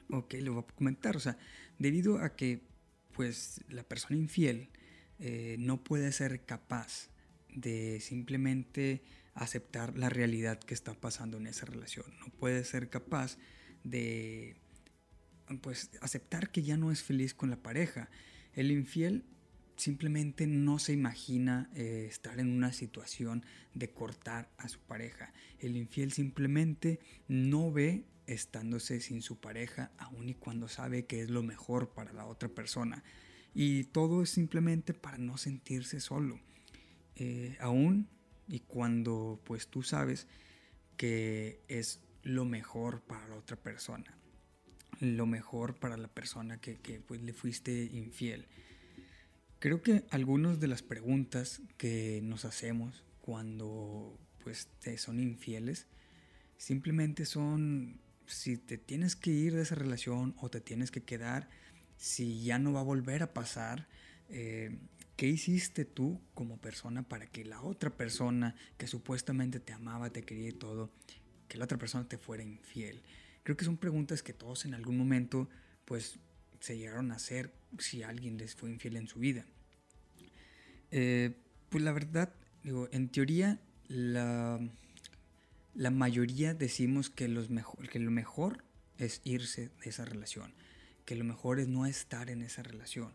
Ok, 0.10 0.36
lo 0.42 0.54
voy 0.54 0.64
a 0.68 0.76
comentar. 0.76 1.16
O 1.18 1.20
sea, 1.20 1.38
debido 1.78 2.20
a 2.20 2.36
que 2.36 2.62
pues 3.14 3.62
la 3.70 3.84
persona 3.84 4.18
infiel 4.18 4.70
eh, 5.20 5.58
no 5.60 5.84
puede 5.84 6.12
ser 6.12 6.46
capaz 6.46 7.10
de 7.54 8.00
simplemente 8.00 9.04
aceptar 9.34 9.98
la 9.98 10.10
realidad 10.10 10.60
que 10.60 10.74
está 10.74 10.94
pasando 10.94 11.38
en 11.38 11.48
esa 11.48 11.66
relación. 11.66 12.06
No 12.20 12.28
puede 12.30 12.64
ser 12.64 12.90
capaz 12.90 13.38
de 13.84 14.56
pues 15.62 15.90
aceptar 16.02 16.52
que 16.52 16.64
ya 16.64 16.78
no 16.78 16.92
es 16.92 17.04
feliz 17.04 17.34
con 17.34 17.50
la 17.50 17.58
pareja. 17.58 18.10
El 18.54 18.72
infiel 18.72 19.26
simplemente 19.80 20.46
no 20.46 20.78
se 20.78 20.94
imagina 20.94 21.70
eh, 21.74 22.06
estar 22.10 22.40
en 22.40 22.52
una 22.52 22.74
situación 22.74 23.44
de 23.74 23.92
cortar 23.92 24.50
a 24.58 24.68
su 24.68 24.80
pareja. 24.80 25.34
El 25.60 25.78
infiel 25.78 26.12
simplemente 26.12 27.00
no 27.28 27.72
ve 27.72 28.04
estándose 28.28 29.00
sin 29.02 29.22
su 29.22 29.40
pareja, 29.40 29.92
aun 29.98 30.30
y 30.30 30.36
cuando 30.36 30.68
sabe 30.68 31.06
que 31.06 31.22
es 31.22 31.30
lo 31.30 31.44
mejor 31.44 31.90
para 31.90 32.14
la 32.14 32.26
otra 32.26 32.50
persona. 32.50 33.04
Y 33.56 33.86
todo 33.86 34.22
es 34.22 34.30
simplemente 34.30 34.94
para 34.94 35.18
no 35.18 35.38
sentirse 35.38 36.00
solo. 36.00 36.40
Eh, 37.16 37.58
aún 37.60 38.08
y 38.48 38.60
cuando 38.60 39.42
pues 39.46 39.68
tú 39.68 39.82
sabes 39.82 40.28
que 40.98 41.62
es 41.68 42.02
lo 42.24 42.46
mejor 42.46 43.02
para 43.02 43.28
la 43.28 43.36
otra 43.36 43.56
persona. 43.56 44.16
Lo 45.00 45.26
mejor 45.26 45.76
para 45.76 45.96
la 45.96 46.10
persona 46.10 46.60
que, 46.60 46.76
que 46.78 47.00
pues, 47.00 47.22
le 47.22 47.34
fuiste 47.34 47.84
infiel. 47.94 48.46
Creo 49.60 49.82
que 49.82 50.06
algunas 50.10 50.62
de 50.62 50.68
las 50.68 50.82
preguntas 50.82 51.62
que 51.78 52.22
nos 52.24 52.46
hacemos 52.46 53.04
cuando 53.22 54.18
pues 54.42 54.70
te 54.80 54.98
son 54.98 55.20
infieles 55.20 55.88
simplemente 56.58 57.26
son 57.26 58.00
si 58.26 58.58
te 58.58 58.78
tienes 58.78 59.18
que 59.18 59.32
ir 59.32 59.54
de 59.54 59.64
esa 59.64 59.76
relación 59.76 60.34
o 60.40 60.50
te 60.50 60.62
tienes 60.62 60.92
que 60.92 61.04
quedar 61.04 61.50
si 61.98 62.42
ya 62.42 62.58
no 62.58 62.72
va 62.72 62.80
a 62.80 62.84
volver 62.84 63.22
a 63.22 63.34
pasar, 63.34 63.90
eh, 64.30 64.78
¿qué 65.18 65.28
hiciste 65.28 65.84
tú 65.84 66.22
como 66.34 66.58
persona 66.62 67.04
para 67.04 67.28
que 67.28 67.44
la 67.44 67.62
otra 67.62 67.90
persona 67.90 68.56
que 68.78 68.88
supuestamente 68.88 69.60
te 69.60 69.74
amaba, 69.74 70.10
te 70.10 70.24
quería 70.24 70.50
y 70.50 70.54
todo, 70.54 70.90
que 71.50 71.58
la 71.58 71.66
otra 71.66 71.78
persona 71.78 72.08
te 72.08 72.18
fuera 72.18 72.44
infiel? 72.44 73.04
Creo 73.44 73.58
que 73.58 73.66
son 73.66 73.76
preguntas 73.76 74.24
que 74.24 74.32
todos 74.32 74.64
en 74.64 74.74
algún 74.74 74.98
momento 74.98 75.50
pues 75.84 76.18
se 76.62 76.78
llegaron 76.78 77.12
a 77.12 77.16
hacer 77.16 77.59
si 77.78 78.04
alguien 78.04 78.38
les 78.38 78.56
fue 78.56 78.72
infiel 78.72 78.98
en 78.98 79.08
su 79.08 79.20
vida. 79.20 79.46
Eh, 80.92 81.32
pues 81.70 81.84
la 81.84 81.92
verdad, 81.92 82.34
digo, 82.64 82.90
en 82.92 83.10
teoría 83.10 83.60
la, 83.88 84.60
la 85.76 85.92
mayoría 85.92 86.54
decimos 86.54 87.10
que, 87.10 87.28
los 87.28 87.50
mejor, 87.50 87.90
que 87.90 88.00
lo 88.00 88.12
mejor 88.12 88.64
es 88.98 89.22
irse 89.24 89.70
de 89.84 89.90
esa 89.90 90.06
relación, 90.06 90.54
que 91.06 91.16
lo 91.16 91.24
mejor 91.24 91.60
es 91.60 91.68
no 91.68 91.86
estar 91.86 92.30
en 92.30 92.42
esa 92.42 92.64
relación. 92.64 93.14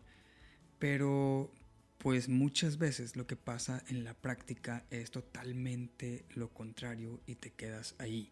Pero 0.79 1.51
pues 1.97 2.29
muchas 2.29 2.77
veces 2.77 3.15
lo 3.15 3.25
que 3.25 3.35
pasa 3.35 3.83
en 3.87 4.03
la 4.03 4.13
práctica 4.13 4.85
es 4.91 5.11
totalmente 5.11 6.25
lo 6.35 6.49
contrario 6.49 7.21
y 7.25 7.35
te 7.35 7.51
quedas 7.51 7.95
ahí. 7.97 8.31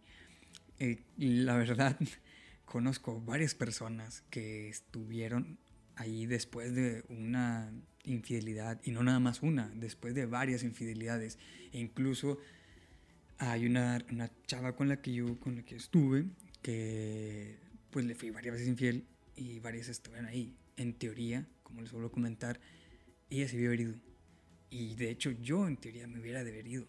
Eh, 0.80 1.04
la 1.18 1.56
verdad, 1.58 1.98
conozco 2.66 3.22
varias 3.22 3.56
personas 3.56 4.24
que 4.30 4.70
estuvieron 4.70 5.58
ahí 5.96 6.26
después 6.26 6.74
de 6.74 7.04
una 7.10 7.72
infidelidad, 8.04 8.82
y 8.84 8.92
no 8.92 9.04
nada 9.04 9.20
más 9.20 9.42
una, 9.42 9.70
después 9.76 10.14
de 10.14 10.26
varias 10.26 10.64
infidelidades. 10.64 11.38
E 11.72 11.80
incluso 11.80 12.40
hay 13.38 13.66
una, 13.66 14.04
una, 14.12 14.30
chava 14.46 14.76
con 14.76 14.90
la 14.90 15.02
que 15.02 15.14
yo 15.14 15.40
con 15.40 15.56
la 15.56 15.64
que 15.64 15.76
estuve 15.76 16.26
que 16.62 17.58
pues 17.92 18.06
le 18.06 18.16
fui 18.16 18.30
varias 18.30 18.54
veces 18.54 18.68
infiel 18.68 19.06
y 19.36 19.60
varias 19.60 19.90
estuvieron 19.90 20.28
ahí. 20.28 20.56
En 20.78 20.94
teoría, 20.94 21.48
como 21.62 21.82
les 21.82 21.90
suelo 21.90 22.12
comentar, 22.12 22.60
ella 23.30 23.48
se 23.48 23.58
vio 23.58 23.72
herido. 23.72 23.96
Y 24.70 24.96
de 24.96 25.12
hecho 25.12 25.32
yo 25.32 25.68
en 25.68 25.78
teoría 25.78 26.08
me 26.08 26.20
hubiera 26.20 26.44
deberido, 26.44 26.88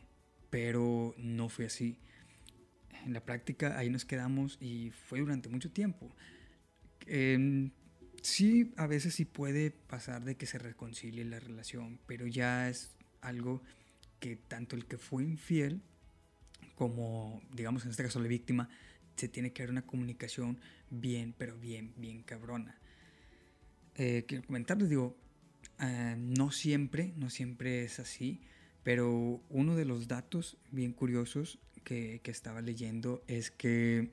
pero 0.51 1.15
no 1.19 1.49
fue 1.49 1.67
así. 1.67 1.99
En 3.05 3.13
la 3.13 3.25
práctica 3.25 3.79
ahí 3.79 3.91
nos 3.91 4.05
quedamos 4.05 4.57
y 4.61 4.91
fue 4.91 5.21
durante 5.21 5.49
mucho 5.51 5.71
tiempo. 5.71 6.15
Eh, 7.07 7.71
sí, 8.25 8.73
a 8.77 8.87
veces 8.87 9.15
sí 9.15 9.25
puede 9.25 9.71
pasar 9.71 10.25
de 10.25 10.37
que 10.37 10.47
se 10.47 10.59
reconcilie 10.59 11.25
la 11.25 11.41
relación, 11.41 12.01
pero 12.07 12.27
ya 12.27 12.69
es 12.69 12.93
algo 13.21 13.63
que 14.19 14.37
tanto 14.37 14.77
el 14.77 14.87
que 14.87 14.99
fue 14.99 15.23
infiel 15.23 15.83
como, 16.75 17.43
digamos, 17.53 17.85
en 17.85 17.91
este 17.91 18.03
caso 18.03 18.21
la 18.21 18.29
víctima, 18.29 18.69
se 19.17 19.29
tiene 19.29 19.53
que 19.53 19.63
dar 19.63 19.71
una 19.71 19.87
comunicación 19.87 20.59
bien, 20.91 21.35
pero 21.37 21.57
bien, 21.59 21.93
bien 21.97 22.23
cabrona. 22.23 22.79
Eh, 23.95 24.25
quiero 24.27 24.45
comentarles, 24.45 24.89
digo, 24.89 25.17
eh, 25.81 26.17
no 26.19 26.51
siempre, 26.51 27.13
no 27.17 27.31
siempre 27.31 27.85
es 27.85 28.01
así, 28.01 28.41
pero 28.83 29.43
uno 29.51 29.77
de 29.77 29.85
los 29.85 30.09
datos 30.09 30.57
bien 30.73 30.93
curiosos 30.93 31.59
que, 31.85 32.21
que 32.25 32.31
estaba 32.31 32.61
leyendo 32.61 33.23
es 33.29 33.51
que 33.51 34.11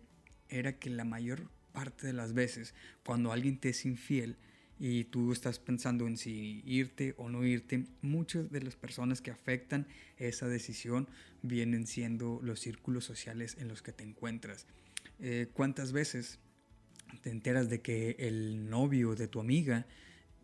era 0.50 0.78
que 0.78 0.90
la 0.90 1.06
mayor 1.06 1.50
parte 1.72 2.08
de 2.08 2.14
las 2.14 2.34
veces 2.34 2.74
cuando 3.04 3.32
alguien 3.32 3.58
te 3.58 3.70
es 3.70 3.86
infiel 3.86 4.38
y 4.80 5.04
tú 5.06 5.32
estás 5.32 5.60
pensando 5.60 6.08
en 6.08 6.18
si 6.18 6.64
irte 6.66 7.14
o 7.18 7.30
no 7.30 7.46
irte, 7.46 7.86
muchas 8.02 8.52
de 8.52 8.62
las 8.62 8.76
personas 8.76 9.22
que 9.22 9.30
afectan 9.30 9.86
esa 10.18 10.48
decisión 10.48 11.08
vienen 11.44 11.86
siendo 11.86 12.40
los 12.42 12.60
círculos 12.60 13.06
sociales 13.06 13.58
en 13.60 13.68
los 13.68 13.84
que 13.84 13.92
te 13.92 14.04
encuentras. 14.04 14.66
Eh, 15.20 15.50
¿Cuántas 15.54 15.92
veces 15.92 16.40
te 17.22 17.30
enteras 17.30 17.70
de 17.70 17.82
que 17.82 18.16
el 18.18 18.72
novio 18.72 19.14
de 19.14 19.28
tu 19.28 19.40
amiga 19.40 19.86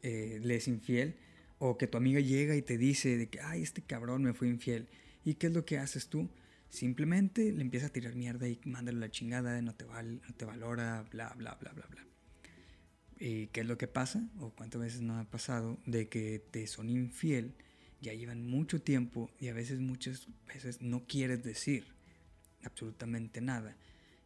eh, 0.04 0.40
le 0.44 0.56
es 0.58 0.68
infiel? 0.68 1.16
O 1.58 1.80
que 1.80 1.88
tu 1.88 1.98
amiga 1.98 2.20
llega 2.20 2.56
y 2.56 2.62
te 2.62 2.78
dice 2.78 3.18
de 3.18 3.30
que, 3.30 3.42
ay, 3.42 3.64
este 3.64 3.82
cabrón 3.82 4.22
me 4.22 4.34
fue 4.34 4.48
infiel. 4.48 4.88
¿Y 5.26 5.34
qué 5.34 5.48
es 5.48 5.54
lo 5.54 5.66
que 5.66 5.80
haces 5.80 6.10
tú? 6.10 6.30
Simplemente 6.70 7.52
le 7.52 7.62
empieza 7.62 7.88
a 7.88 7.90
tirar 7.90 8.16
mierda 8.16 8.48
y 8.48 8.60
mándale 8.66 9.00
la 9.00 9.10
chingada, 9.10 9.62
no 9.62 9.74
te, 9.74 9.86
val, 9.86 10.22
no 10.28 10.34
te 10.36 10.46
valora, 10.46 11.06
bla, 11.12 11.34
bla, 11.38 11.56
bla, 11.56 11.72
bla, 11.72 11.86
bla. 11.88 12.06
¿Y 13.20 13.48
qué 13.48 13.62
es 13.62 13.68
lo 13.68 13.78
que 13.78 13.88
pasa? 13.88 14.28
¿O 14.40 14.52
cuántas 14.52 14.82
veces 14.82 15.02
no 15.02 15.18
ha 15.18 15.24
pasado? 15.24 15.80
De 15.86 16.08
que 16.08 16.40
te 16.52 16.68
son 16.68 16.90
infiel, 16.90 17.56
ya 18.02 18.14
llevan 18.14 18.46
mucho 18.46 18.82
tiempo 18.82 19.32
y 19.40 19.48
a 19.48 19.54
veces 19.54 19.80
muchas 19.80 20.28
veces 20.48 20.82
no 20.82 21.06
quieres 21.08 21.44
decir 21.44 21.86
absolutamente 22.64 23.42
nada. 23.42 23.76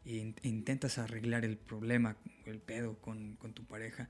E 0.04 0.34
intentas 0.44 0.98
arreglar 0.98 1.46
el 1.46 1.58
problema, 1.58 2.18
el 2.46 2.60
pedo 2.60 2.98
con, 3.00 3.36
con, 3.36 3.54
tu 3.54 3.64
pareja 3.66 4.10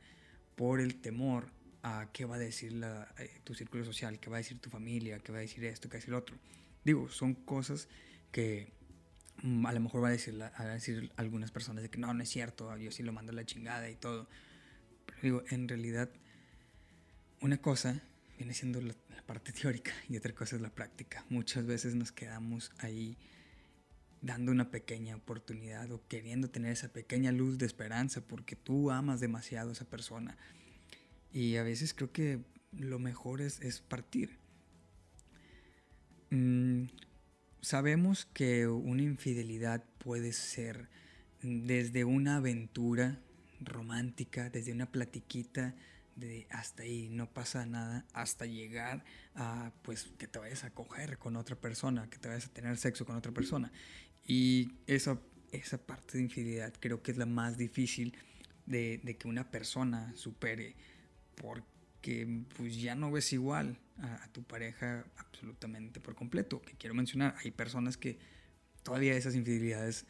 por 0.56 0.80
el 0.80 0.96
temor 1.02 1.52
a 1.84 2.10
qué 2.14 2.26
va 2.26 2.36
a 2.36 2.40
decir 2.40 2.72
la, 2.74 3.14
eh, 3.20 3.42
tu 3.44 3.54
círculo 3.54 3.84
social, 3.84 4.20
qué 4.20 4.30
va 4.30 4.38
a 4.38 4.40
decir 4.40 4.60
tu 4.60 4.70
familia, 4.70 5.20
qué 5.20 5.32
va 5.32 5.40
a 5.40 5.42
decir 5.42 5.66
esto, 5.66 5.90
qué 5.90 5.94
va 5.94 5.98
a 5.98 6.00
decir 6.00 6.12
lo 6.12 6.18
otro. 6.18 6.38
Digo, 6.86 7.10
son 7.10 7.36
cosas 7.36 7.90
que 8.32 8.72
mm, 9.44 9.66
a 9.66 9.74
lo 9.74 9.80
mejor 9.80 10.04
va 10.04 10.10
a 10.10 10.12
decir, 10.12 10.42
a 10.42 10.66
decir 10.66 11.12
algunas 11.18 11.52
personas 11.52 11.84
de 11.84 11.90
que 11.90 11.98
no, 11.98 12.14
no 12.14 12.24
es 12.24 12.30
cierto, 12.30 12.76
yo 12.78 12.92
sí 12.92 13.04
lo 13.04 13.14
mando 13.14 13.32
a 13.32 13.36
la 13.36 13.46
chingada 13.46 13.90
y 13.90 13.96
todo. 13.96 14.28
Pero 15.06 15.20
digo, 15.22 15.44
en 15.50 15.68
realidad, 15.68 16.10
una 17.42 17.58
cosa 17.58 18.02
viene 18.38 18.54
siendo 18.54 18.82
la, 18.82 18.96
parte 19.26 19.52
teórica 19.62 19.92
y 20.10 20.18
otra 20.18 20.34
cosa 20.34 20.56
es 20.56 20.62
la 20.62 20.74
práctica. 20.74 21.26
Muchas 21.30 21.66
veces 21.66 21.96
nos 21.96 22.12
quedamos 22.12 22.72
ahí 22.80 23.18
dando 24.22 24.52
una 24.52 24.70
pequeña 24.70 25.16
oportunidad 25.16 25.92
o 25.92 26.02
queriendo 26.08 26.50
tener 26.50 26.72
esa 26.72 26.92
pequeña 26.92 27.32
luz 27.32 27.58
de 27.58 27.66
esperanza 27.66 28.22
porque 28.22 28.56
tú 28.56 28.92
amas 28.92 29.20
demasiado 29.20 29.70
a 29.70 29.74
esa 29.74 29.86
persona. 29.86 30.38
Y 31.32 31.56
a 31.56 31.64
veces 31.64 31.94
creo 31.94 32.12
que 32.12 32.44
lo 32.72 33.00
mejor 33.00 33.42
es, 33.42 33.62
es 33.62 33.80
partir. 33.80 34.38
Mm, 36.30 36.86
sabemos 37.62 38.25
que 38.34 38.68
una 38.68 39.03
infidelidad 39.03 39.84
puede 40.00 40.34
ser 40.34 40.89
desde 41.41 42.03
una 42.03 42.38
aventura 42.38 43.20
romántica, 43.60 44.50
desde 44.50 44.72
una 44.72 44.91
platiquita 44.91 45.75
de 46.15 46.48
hasta 46.50 46.84
ahí 46.84 47.08
no 47.10 47.32
pasa 47.32 47.65
nada, 47.65 48.06
hasta 48.13 48.46
llegar 48.46 49.03
a 49.36 49.72
pues 49.82 50.10
que 50.18 50.27
te 50.27 50.39
vayas 50.39 50.63
a 50.63 50.72
coger 50.72 51.18
con 51.18 51.36
otra 51.36 51.56
persona, 51.56 52.10
que 52.10 52.18
te 52.18 52.27
vayas 52.27 52.48
a 52.48 52.53
tener 52.53 52.77
sexo 52.77 53.06
con 53.06 53.15
otra 53.15 53.32
persona. 53.32 53.72
Y 54.25 54.74
esa, 54.88 55.20
esa 55.51 55.77
parte 55.77 56.18
de 56.18 56.24
infidelidad 56.24 56.74
creo 56.80 57.01
que 57.01 57.12
es 57.12 57.18
la 57.18 57.25
más 57.25 57.58
difícil 57.58 58.15
de, 58.65 59.00
de 59.03 59.18
que 59.18 59.27
una 59.27 59.50
persona 59.50 60.13
supere, 60.15 60.75
porque 61.36 62.44
pues 62.58 62.80
ya 62.82 62.96
no 62.96 63.12
ves 63.12 63.34
igual 63.34 63.80
a, 64.01 64.27
tu 64.31 64.43
pareja 64.43 65.05
absolutamente 65.17 66.00
por 66.00 66.15
completo. 66.15 66.62
Que 66.62 66.74
quiero 66.74 66.93
mencionar, 66.93 67.36
hay 67.43 67.51
personas 67.51 67.98
que 67.98 68.20
todavía 68.84 69.15
esas 69.15 69.36
infidelidades 69.36 70.05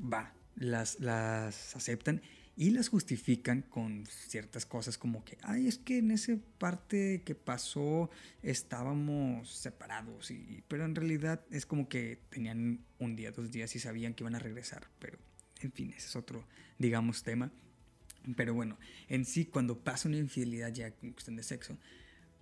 va, 0.00 0.32
las, 0.56 1.00
las 1.00 1.76
aceptan 1.76 2.22
y 2.56 2.70
las 2.70 2.88
justifican 2.88 3.62
con 3.62 4.06
ciertas 4.06 4.64
cosas 4.64 4.96
como 4.96 5.24
que, 5.24 5.36
ay, 5.42 5.68
es 5.68 5.76
que 5.76 5.98
en 5.98 6.10
esa 6.10 6.38
parte 6.58 7.22
que 7.22 7.34
pasó 7.34 8.10
estábamos 8.42 9.50
separados, 9.50 10.30
y, 10.30 10.64
pero 10.66 10.86
en 10.86 10.94
realidad 10.94 11.44
es 11.50 11.66
como 11.66 11.86
que 11.88 12.18
tenían 12.30 12.80
un 12.98 13.14
día, 13.14 13.30
dos 13.30 13.52
días 13.52 13.76
y 13.76 13.78
sabían 13.78 14.14
que 14.14 14.24
iban 14.24 14.34
a 14.34 14.38
regresar, 14.38 14.88
pero 14.98 15.18
en 15.60 15.70
fin, 15.72 15.92
ese 15.94 16.06
es 16.08 16.16
otro, 16.16 16.46
digamos, 16.78 17.22
tema. 17.22 17.52
Pero 18.36 18.54
bueno, 18.54 18.78
en 19.08 19.24
sí, 19.24 19.44
cuando 19.44 19.78
pasa 19.78 20.08
una 20.08 20.18
infidelidad 20.18 20.72
ya 20.72 20.86
en 20.86 21.12
cuestión 21.12 21.36
de 21.36 21.42
sexo, 21.42 21.78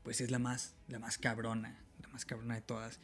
pues 0.04 0.20
es 0.20 0.30
la 0.30 0.38
más, 0.38 0.76
la 0.86 1.00
más 1.00 1.18
cabrona, 1.18 1.76
la 2.00 2.08
más 2.08 2.24
cabrona 2.24 2.54
de 2.54 2.60
todas. 2.60 3.00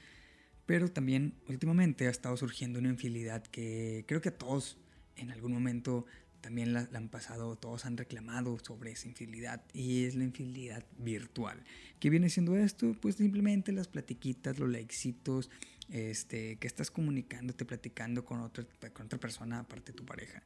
Pero 0.66 0.88
también 0.88 1.34
últimamente 1.48 2.06
ha 2.06 2.10
estado 2.10 2.36
surgiendo 2.36 2.78
una 2.78 2.90
infidelidad 2.90 3.42
que 3.42 4.04
creo 4.06 4.20
que 4.20 4.28
a 4.28 4.38
todos 4.38 4.78
en 5.16 5.32
algún 5.32 5.52
momento 5.52 6.06
también 6.40 6.72
la, 6.72 6.88
han 6.94 7.08
pasado, 7.08 7.56
todos 7.56 7.84
han 7.86 7.96
reclamado 7.96 8.58
sobre 8.60 8.92
esa 8.92 9.08
infidelidad 9.08 9.62
y 9.72 10.04
es 10.04 10.14
la 10.14 10.24
infidelidad 10.24 10.84
virtual. 10.98 11.62
¿Qué 11.98 12.10
viene 12.10 12.30
siendo 12.30 12.56
esto? 12.56 12.94
Pues 13.00 13.16
simplemente 13.16 13.72
las 13.72 13.88
platiquitas, 13.88 14.58
los 14.58 14.70
likecitos, 14.70 15.50
este, 15.88 16.56
que 16.56 16.66
estás 16.66 16.90
comunicándote, 16.90 17.64
platicando 17.64 18.24
con 18.24 18.40
otra, 18.40 18.64
con 18.92 19.06
otra 19.06 19.18
persona 19.18 19.60
aparte 19.60 19.92
de 19.92 19.96
tu 19.96 20.04
pareja. 20.06 20.42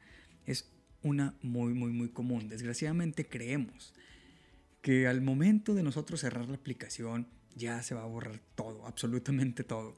Es 0.46 0.70
una 1.02 1.34
muy, 1.42 1.74
muy, 1.74 1.92
muy 1.92 2.08
común. 2.08 2.48
Desgraciadamente 2.48 3.26
creemos 3.26 3.92
que 4.84 5.06
al 5.06 5.22
momento 5.22 5.72
de 5.72 5.82
nosotros 5.82 6.20
cerrar 6.20 6.46
la 6.46 6.56
aplicación 6.56 7.26
ya 7.56 7.82
se 7.82 7.94
va 7.94 8.02
a 8.02 8.06
borrar 8.06 8.38
todo, 8.54 8.86
absolutamente 8.86 9.64
todo. 9.64 9.96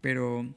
Pero 0.00 0.56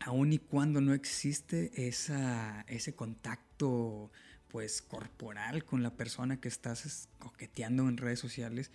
aun 0.00 0.32
y 0.32 0.38
cuando 0.38 0.80
no 0.80 0.92
existe 0.92 1.86
esa, 1.86 2.64
ese 2.66 2.96
contacto 2.96 4.10
pues 4.48 4.82
corporal 4.82 5.64
con 5.64 5.84
la 5.84 5.96
persona 5.96 6.40
que 6.40 6.48
estás 6.48 7.08
coqueteando 7.20 7.88
en 7.88 7.96
redes 7.96 8.18
sociales, 8.18 8.72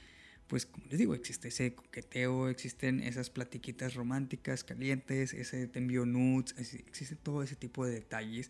pues 0.47 0.65
como 0.65 0.85
les 0.85 0.97
digo, 0.97 1.13
existe 1.13 1.50
ese 1.50 1.75
coqueteo, 1.75 2.47
existen 2.47 3.03
esas 3.03 3.29
platiquitas 3.29 3.95
románticas, 3.95 4.63
calientes, 4.63 5.33
ese 5.33 5.67
te 5.67 5.79
envío 5.79 6.05
nudes, 6.05 6.55
existe 6.57 7.17
todo 7.17 7.43
ese 7.43 7.57
tipo 7.57 7.85
de 7.85 7.95
detalles 7.95 8.50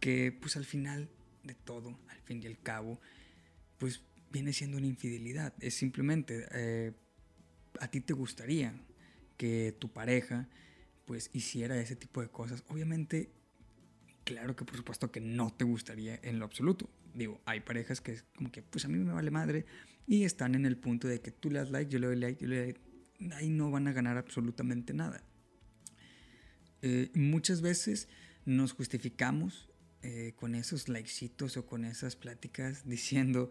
que 0.00 0.32
pues 0.32 0.56
al 0.56 0.64
final 0.64 1.10
de 1.44 1.54
todo, 1.54 1.98
al 2.08 2.20
fin 2.22 2.42
y 2.42 2.46
al 2.46 2.58
cabo, 2.58 2.98
pues 3.76 4.00
viene 4.32 4.52
siendo 4.52 4.78
una 4.78 4.86
infidelidad. 4.86 5.52
Es 5.60 5.74
simplemente, 5.74 6.46
eh, 6.52 6.92
a 7.80 7.88
ti 7.88 8.00
te 8.00 8.14
gustaría 8.14 8.74
que 9.36 9.76
tu 9.78 9.92
pareja 9.92 10.48
pues 11.04 11.30
hiciera 11.32 11.78
ese 11.80 11.96
tipo 11.96 12.22
de 12.22 12.28
cosas. 12.28 12.64
Obviamente, 12.68 13.30
claro 14.24 14.56
que 14.56 14.64
por 14.64 14.76
supuesto 14.76 15.12
que 15.12 15.20
no 15.20 15.52
te 15.52 15.64
gustaría 15.64 16.18
en 16.22 16.38
lo 16.38 16.44
absoluto. 16.44 16.88
Digo, 17.14 17.40
hay 17.44 17.60
parejas 17.60 18.00
que 18.00 18.12
es 18.12 18.24
como 18.34 18.50
que 18.50 18.62
pues 18.62 18.84
a 18.84 18.88
mí 18.88 18.98
me 18.98 19.12
vale 19.12 19.30
madre 19.30 19.66
y 20.06 20.24
están 20.24 20.54
en 20.54 20.64
el 20.64 20.76
punto 20.76 21.08
de 21.08 21.20
que 21.20 21.30
tú 21.30 21.50
le 21.50 21.58
das 21.58 21.70
like, 21.70 21.90
yo 21.90 21.98
le 21.98 22.06
doy 22.06 22.16
like, 22.16 22.40
yo 22.40 22.48
le 22.48 22.64
doy 22.64 22.76
Ahí 23.34 23.50
no 23.50 23.70
van 23.70 23.86
a 23.86 23.92
ganar 23.92 24.16
absolutamente 24.16 24.92
nada. 24.94 25.22
Eh, 26.80 27.10
muchas 27.14 27.60
veces 27.60 28.08
nos 28.44 28.72
justificamos 28.72 29.68
eh, 30.02 30.32
con 30.34 30.56
esos 30.56 30.88
likecitos 30.88 31.56
o 31.56 31.64
con 31.66 31.84
esas 31.84 32.16
pláticas 32.16 32.84
diciendo, 32.88 33.50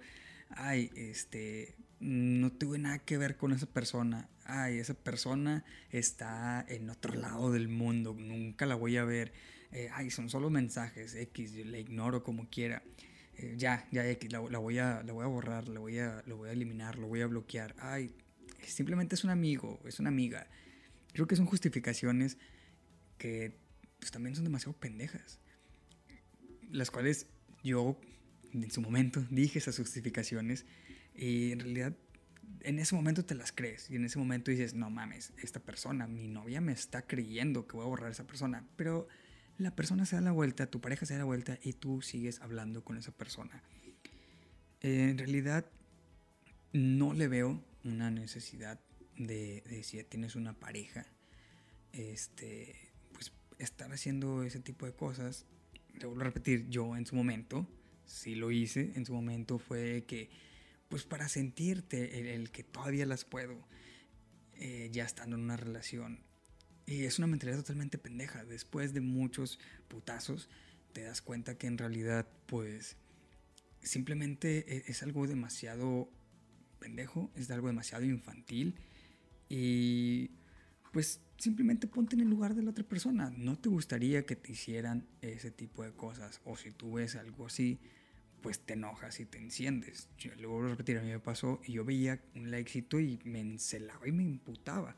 ay, 0.56 0.92
este, 0.96 1.76
no 2.00 2.52
tuve 2.52 2.80
nada 2.80 3.00
que 3.00 3.18
ver 3.18 3.38
con 3.38 3.52
esa 3.54 3.68
persona, 3.68 4.30
ay, 4.46 4.80
esa 4.80 4.94
persona 4.94 5.64
está 5.90 6.66
en 6.68 6.90
otro 6.90 7.14
lado 7.14 7.52
del 7.52 7.68
mundo, 7.68 8.16
nunca 8.18 8.66
la 8.66 8.76
voy 8.76 8.98
a 8.98 9.06
ver, 9.06 9.34
eh, 9.72 9.90
ay, 9.94 10.10
son 10.10 10.30
solo 10.30 10.50
mensajes, 10.50 11.16
X, 11.16 11.54
yo 11.54 11.66
la 11.66 11.78
ignoro 11.78 12.24
como 12.24 12.50
quiera. 12.50 12.84
Eh, 13.38 13.56
ya, 13.58 13.88
ya 13.92 14.08
X, 14.08 14.32
la, 14.32 14.40
voy 14.40 14.78
a, 14.78 15.04
la 15.04 15.14
voy 15.14 15.24
a 15.24 15.28
borrar, 15.28 15.68
la 15.68 15.80
voy 15.80 15.98
a, 16.00 16.22
lo 16.28 16.38
voy 16.38 16.50
a 16.50 16.52
eliminar, 16.52 16.98
lo 16.98 17.08
voy 17.08 17.22
a 17.22 17.28
bloquear. 17.28 17.76
Ay, 17.80 18.14
simplemente 18.66 19.16
es 19.16 19.24
un 19.24 19.30
amigo, 19.30 19.80
es 19.86 20.00
una 20.00 20.10
amiga. 20.10 20.48
Creo 21.14 21.28
que 21.28 21.36
son 21.36 21.46
justificaciones 21.46 22.38
que 23.18 23.58
pues, 24.00 24.12
también 24.12 24.36
son 24.36 24.44
demasiado 24.44 24.74
pendejas. 24.74 25.40
Las 26.70 26.92
cuales 26.92 27.28
yo 27.64 28.00
en 28.54 28.72
su 28.72 28.82
momento 28.82 29.26
dije 29.30 29.60
esas 29.60 29.78
justificaciones 29.78 30.66
y 31.16 31.52
en 31.52 31.60
realidad 31.60 31.96
en 32.62 32.80
ese 32.80 32.96
momento 32.96 33.26
te 33.26 33.36
las 33.36 33.52
crees 33.52 33.90
y 33.90 33.96
en 33.96 34.06
ese 34.06 34.20
momento 34.20 34.52
dices, 34.52 34.74
no 34.74 34.90
mames, 34.90 35.34
esta 35.42 35.60
persona, 35.60 36.08
mi 36.08 36.28
novia 36.28 36.62
me 36.62 36.72
está 36.74 37.02
creyendo 37.04 37.68
que 37.68 37.76
voy 37.76 37.86
a 37.86 37.90
borrar 37.90 38.10
a 38.10 38.12
esa 38.12 38.28
persona, 38.28 38.68
pero 38.76 39.08
la 39.58 39.76
persona 39.76 40.06
se 40.06 40.16
da 40.16 40.22
la 40.22 40.32
vuelta, 40.32 40.68
tu 40.68 40.82
pareja 40.82 41.06
se 41.06 41.14
da 41.14 41.20
la 41.20 41.26
vuelta 41.26 41.58
y 41.62 41.74
tú 41.74 42.02
sigues 42.02 42.42
hablando 42.42 42.84
con 42.84 42.98
esa 42.98 43.12
persona. 43.12 43.64
en 44.82 45.18
realidad 45.18 45.66
no 46.74 47.14
le 47.14 47.28
veo 47.28 47.64
una 47.84 48.12
necesidad 48.12 48.80
de, 49.18 49.64
de 49.68 49.84
si 49.84 50.04
tienes 50.04 50.36
una 50.36 50.54
pareja, 50.54 51.06
este, 51.92 52.76
pues 53.12 53.34
estar 53.60 53.92
haciendo 53.92 54.44
ese 54.44 54.60
tipo 54.60 54.86
de 54.86 54.94
cosas. 54.94 55.46
Te 56.00 56.06
vuelvo 56.06 56.22
a 56.22 56.26
repetir, 56.26 56.70
yo 56.70 56.96
en 56.96 57.06
su 57.06 57.16
momento 57.16 57.68
sí 58.06 58.36
lo 58.36 58.52
hice, 58.52 58.92
en 58.96 59.06
su 59.06 59.14
momento 59.14 59.60
fue 59.60 60.06
que, 60.08 60.30
pues 60.90 61.04
para 61.04 61.30
sentirte 61.30 62.34
el, 62.36 62.52
que 62.52 62.64
todavía 62.64 63.06
las 63.06 63.26
puedo, 63.26 63.68
eh, 64.56 64.90
ya 64.92 65.06
estando 65.06 65.36
en 65.36 65.44
una 65.44 65.58
relación. 65.58 66.24
Y 66.86 67.06
es 67.06 67.20
una 67.20 67.28
mentalidad 67.28 67.60
totalmente 67.60 67.98
pendeja. 67.98 68.44
Después 68.44 68.94
de 68.94 69.02
muchos 69.02 69.60
putazos, 69.88 70.50
te 70.94 71.04
das 71.04 71.22
cuenta 71.22 71.58
que 71.58 71.68
en 71.68 71.78
realidad, 71.78 72.28
pues, 72.48 72.98
simplemente 73.82 74.66
e, 74.68 74.84
es, 74.88 75.04
algo 75.04 75.28
demasiado 75.28 76.10
pendejo, 76.80 77.32
es 77.36 77.50
algo 77.52 77.68
demasiado 77.68 78.06
infantil. 78.06 78.76
Y 79.48 80.32
pues 80.92 81.22
simplemente 81.42 81.88
ponte 81.88 82.16
en 82.16 82.22
el 82.22 82.30
lugar 82.30 82.54
de 82.54 82.62
la 82.62 82.70
otra 82.70 82.84
persona. 82.84 83.34
No 83.36 83.58
te 83.58 83.70
gustaría 83.70 84.26
que 84.26 84.36
te 84.36 84.52
hicieran 84.52 85.08
ese 85.22 85.50
tipo 85.50 85.84
de 85.84 85.92
cosas. 85.92 86.40
O 86.46 86.56
si 86.56 86.72
tú 86.72 86.94
ves 86.94 87.16
algo 87.16 87.48
así, 87.48 87.80
pues 88.42 88.60
te 88.60 88.74
enojas 88.74 89.20
y 89.20 89.26
te 89.26 89.40
enciendes. 89.40 90.08
Yo 90.18 90.32
lo 90.36 90.62
repetir, 90.62 90.98
a 90.98 91.02
mí 91.02 91.10
me 91.10 91.20
pasó 91.20 91.60
y 91.66 91.74
yo 91.74 91.86
veía 91.86 92.22
un 92.36 92.52
likecito 92.52 93.00
y 93.00 93.20
me 93.24 93.40
encelaba 93.40 94.08
y 94.08 94.12
me 94.12 94.24
imputaba. 94.24 94.96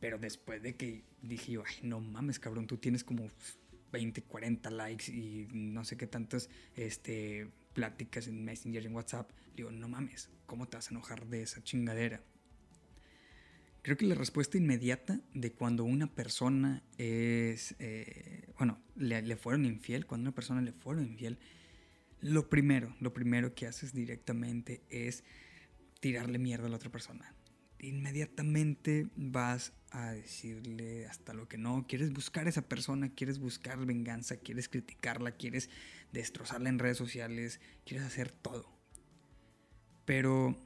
Pero 0.00 0.18
después 0.18 0.62
de 0.62 0.74
que 0.74 1.04
dije 1.22 1.52
yo, 1.52 1.62
ay, 1.64 1.76
no 1.82 2.00
mames, 2.00 2.38
cabrón, 2.40 2.66
tú 2.66 2.76
tienes 2.78 3.04
como 3.04 3.28
20, 3.92 4.22
40 4.22 4.70
likes 4.70 5.12
y 5.12 5.48
no 5.52 5.84
sé 5.84 5.96
qué 5.96 6.06
tantas 6.06 6.50
este, 6.74 7.48
pláticas 7.72 8.26
en 8.26 8.44
Messenger, 8.44 8.84
en 8.84 8.94
WhatsApp, 8.94 9.30
digo, 9.56 9.70
no 9.70 9.88
mames, 9.88 10.28
¿cómo 10.46 10.68
te 10.68 10.76
vas 10.76 10.88
a 10.88 10.90
enojar 10.90 11.26
de 11.26 11.42
esa 11.42 11.62
chingadera? 11.62 12.20
Creo 13.88 13.96
que 13.96 14.04
la 14.04 14.16
respuesta 14.16 14.58
inmediata 14.58 15.18
de 15.32 15.52
cuando 15.52 15.84
una 15.84 16.14
persona 16.14 16.82
es, 16.98 17.74
eh, 17.78 18.52
bueno, 18.58 18.78
le, 18.96 19.22
le 19.22 19.34
fueron 19.34 19.64
infiel, 19.64 20.04
cuando 20.04 20.28
una 20.28 20.34
persona 20.34 20.60
le 20.60 20.72
fueron 20.72 21.06
infiel, 21.06 21.38
lo 22.20 22.50
primero, 22.50 22.94
lo 23.00 23.14
primero 23.14 23.54
que 23.54 23.66
haces 23.66 23.94
directamente 23.94 24.82
es 24.90 25.24
tirarle 26.00 26.38
mierda 26.38 26.66
a 26.66 26.68
la 26.68 26.76
otra 26.76 26.90
persona. 26.90 27.32
Inmediatamente 27.78 29.08
vas 29.16 29.72
a 29.90 30.12
decirle 30.12 31.06
hasta 31.06 31.32
lo 31.32 31.48
que 31.48 31.56
no, 31.56 31.86
quieres 31.88 32.12
buscar 32.12 32.44
a 32.44 32.50
esa 32.50 32.68
persona, 32.68 33.14
quieres 33.14 33.38
buscar 33.38 33.86
venganza, 33.86 34.36
quieres 34.36 34.68
criticarla, 34.68 35.32
quieres 35.32 35.70
destrozarla 36.12 36.68
en 36.68 36.78
redes 36.78 36.98
sociales, 36.98 37.58
quieres 37.86 38.06
hacer 38.06 38.32
todo. 38.32 38.68
Pero, 40.04 40.62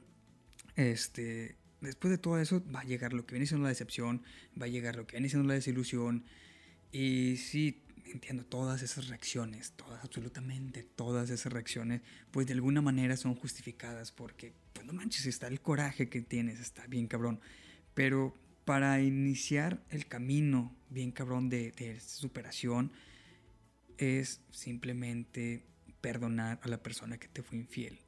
este, 0.75 1.62
después 1.87 2.11
de 2.11 2.17
todo 2.17 2.39
eso 2.39 2.63
va 2.73 2.81
a 2.81 2.85
llegar 2.85 3.13
lo 3.13 3.25
que 3.25 3.35
viene 3.35 3.45
siendo 3.45 3.63
la 3.63 3.69
decepción, 3.69 4.23
va 4.59 4.65
a 4.65 4.69
llegar 4.69 4.95
lo 4.95 5.05
que 5.05 5.17
viene 5.17 5.29
siendo 5.29 5.47
la 5.47 5.53
desilusión. 5.53 6.25
Y 6.91 7.37
si 7.37 7.83
entiendo 8.05 8.45
todas 8.45 8.81
esas 8.81 9.07
reacciones, 9.07 9.73
todas, 9.73 10.03
absolutamente 10.03 10.83
todas 10.83 11.29
esas 11.29 11.51
reacciones, 11.51 12.01
pues 12.31 12.47
de 12.47 12.53
alguna 12.53 12.81
manera 12.81 13.17
son 13.17 13.35
justificadas 13.35 14.11
porque, 14.11 14.53
pues 14.73 14.85
no 14.85 14.93
manches, 14.93 15.25
está 15.25 15.47
el 15.47 15.61
coraje 15.61 16.09
que 16.09 16.21
tienes, 16.21 16.59
está 16.59 16.85
bien 16.87 17.07
cabrón. 17.07 17.39
Pero 17.93 18.35
para 18.65 19.01
iniciar 19.01 19.83
el 19.89 20.07
camino 20.07 20.75
bien 20.89 21.11
cabrón 21.11 21.49
de, 21.49 21.71
de 21.71 21.99
superación 21.99 22.91
es 23.97 24.41
simplemente 24.51 25.65
perdonar 26.01 26.59
a 26.63 26.67
la 26.67 26.81
persona 26.81 27.17
que 27.17 27.27
te 27.27 27.43
fue 27.43 27.57
infiel. 27.57 27.99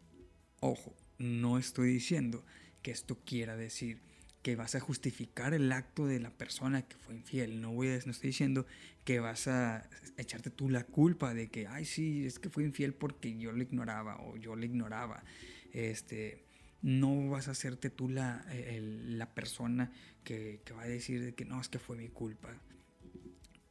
Ojo, 0.60 0.96
no 1.18 1.58
estoy 1.58 1.94
diciendo 1.94 2.44
que 2.86 2.92
esto 2.92 3.18
quiera 3.26 3.58
decir 3.58 4.00
que 4.44 4.56
vas 4.56 4.76
a 4.76 4.80
justificar 4.80 5.56
el 5.56 5.72
acto 5.72 6.06
de 6.06 6.20
la 6.20 6.30
persona 6.30 6.84
que 6.84 6.96
fue 6.98 7.16
infiel. 7.16 7.62
No, 7.62 7.74
voy 7.74 7.88
a, 7.88 7.98
no 8.06 8.12
estoy 8.12 8.28
diciendo 8.28 8.68
que 9.04 9.20
vas 9.20 9.48
a 9.48 9.90
echarte 10.18 10.52
tú 10.52 10.70
la 10.70 10.84
culpa 10.84 11.34
de 11.34 11.50
que, 11.50 11.66
ay, 11.66 11.84
sí, 11.84 12.28
es 12.28 12.38
que 12.38 12.52
fue 12.52 12.64
infiel 12.64 12.94
porque 12.94 13.36
yo 13.40 13.52
le 13.54 13.64
ignoraba 13.64 14.22
o 14.22 14.38
yo 14.38 14.56
le 14.56 14.68
ignoraba. 14.68 15.24
Este, 15.72 16.46
no 16.84 17.28
vas 17.28 17.48
a 17.48 17.52
hacerte 17.52 17.90
tú 17.90 18.08
la, 18.08 18.46
la 18.78 19.34
persona 19.34 19.92
que, 20.24 20.62
que 20.64 20.74
va 20.74 20.84
a 20.84 20.88
decir 20.88 21.34
que 21.34 21.44
no, 21.44 21.60
es 21.60 21.68
que 21.68 21.80
fue 21.80 21.98
mi 21.98 22.10
culpa. 22.10 22.56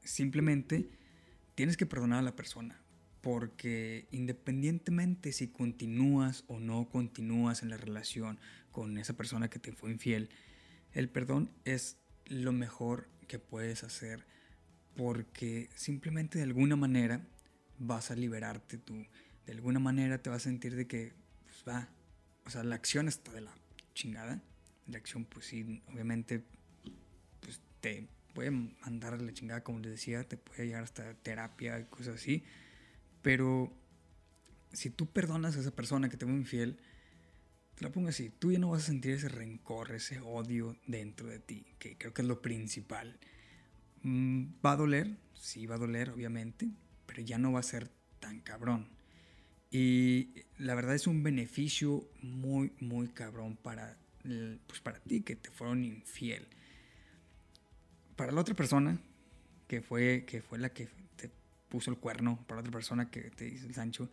Simplemente 0.03 0.91
tienes 1.55 1.77
que 1.77 1.87
perdonar 1.87 2.19
a 2.19 2.23
la 2.23 2.35
persona. 2.35 2.81
Porque 3.21 4.07
independientemente 4.11 5.33
si 5.33 5.49
continúas 5.49 6.45
o 6.47 6.61
no 6.61 6.91
continúas 6.91 7.63
en 7.63 7.71
la 7.71 7.79
relación 7.79 8.39
con 8.75 8.99
esa 8.99 9.13
persona 9.15 9.49
que 9.49 9.61
te 9.61 9.71
fue 9.71 9.93
infiel, 9.93 10.31
el 10.93 11.09
perdón 11.09 11.53
es 11.65 11.97
lo 12.27 12.51
mejor 12.51 13.09
que 13.29 13.39
puedes 13.39 13.85
hacer 13.85 14.27
porque 14.97 15.71
simplemente 15.77 16.39
de 16.39 16.45
alguna 16.45 16.75
manera 16.75 17.25
vas 17.79 18.11
a 18.11 18.17
liberarte 18.17 18.77
tú. 18.77 19.07
De 19.47 19.53
alguna 19.53 19.79
manera 19.79 20.19
te 20.19 20.29
vas 20.29 20.43
a 20.43 20.51
sentir 20.51 20.75
de 20.75 20.89
que, 20.89 21.13
pues 21.45 21.63
va, 21.69 21.89
o 22.45 22.51
sea, 22.51 22.65
la 22.65 22.75
acción 22.75 23.07
está 23.07 23.31
de 23.31 23.43
la 23.43 23.55
chingada. 23.95 24.43
La 24.89 24.99
acción, 24.99 25.25
pues 25.25 25.47
sí, 25.47 25.81
obviamente, 25.93 26.45
pues 27.41 27.61
te 27.81 28.09
puede 28.35 28.51
mandar 28.51 29.15
a 29.15 29.19
la 29.19 29.33
chingada, 29.33 29.63
como 29.63 29.79
les 29.79 29.93
decía, 29.93 30.25
te 30.25 30.37
puede 30.37 30.67
llegar 30.67 30.83
hasta 30.83 31.15
terapia 31.15 31.79
y 31.79 31.85
cosas 31.85 32.17
así. 32.17 32.43
Pero 33.23 33.73
si 34.73 34.91
tú 34.91 35.07
perdonas 35.07 35.57
a 35.57 35.61
esa 35.61 35.71
persona 35.71 36.09
que 36.09 36.17
te 36.17 36.27
fue 36.27 36.35
infiel, 36.35 36.81
te 37.75 37.85
lo 37.85 37.93
pongo 37.93 38.09
así, 38.09 38.31
tú 38.31 38.53
ya 38.53 38.59
no 38.59 38.71
vas 38.71 38.85
a 38.85 38.87
sentir 38.87 39.13
ese 39.13 39.29
rencor, 39.29 39.93
ese 39.93 40.21
odio 40.21 40.77
dentro 40.87 41.29
de 41.29 41.39
ti, 41.39 41.67
que 41.79 41.97
creo 41.97 42.15
que 42.15 42.23
es 42.23 42.29
lo 42.29 42.41
principal. 42.41 43.19
Mm, 44.03 44.45
va 44.65 44.73
a 44.73 44.77
doler, 44.77 45.17
sí 45.35 45.67
va 45.67 45.75
a 45.75 45.79
doler, 45.79 46.11
obviamente, 46.11 46.69
pero 47.07 47.23
ya 47.23 47.39
no 47.39 47.53
va 47.53 47.61
a 47.61 47.65
ser 47.65 47.91
tan 48.21 48.41
cabrón. 48.41 48.89
Y 49.71 50.45
la 50.57 50.77
verdad 50.77 50.95
es 50.95 51.09
un 51.09 51.25
beneficio 51.25 52.09
muy, 52.23 52.73
muy 52.79 53.09
cabrón 53.09 53.57
para, 53.57 53.99
pues 54.69 54.81
para 54.81 55.01
ti 55.01 55.23
que 55.23 55.35
te 55.35 55.51
fueron 55.51 55.85
infiel. 55.85 56.47
Para 58.15 58.31
la 58.31 58.41
otra 58.41 58.55
persona, 58.55 59.01
que 59.67 59.81
fue, 59.81 60.25
que 60.29 60.43
fue 60.43 60.59
la 60.59 60.69
que 60.69 60.89
te 61.17 61.29
puso 61.69 61.91
el 61.91 61.97
cuerno, 61.97 62.39
para 62.47 62.59
la 62.59 62.61
otra 62.61 62.73
persona 62.73 63.11
que 63.11 63.23
te 63.31 63.47
dice 63.47 63.67
el 63.67 63.75
Sancho, 63.75 64.11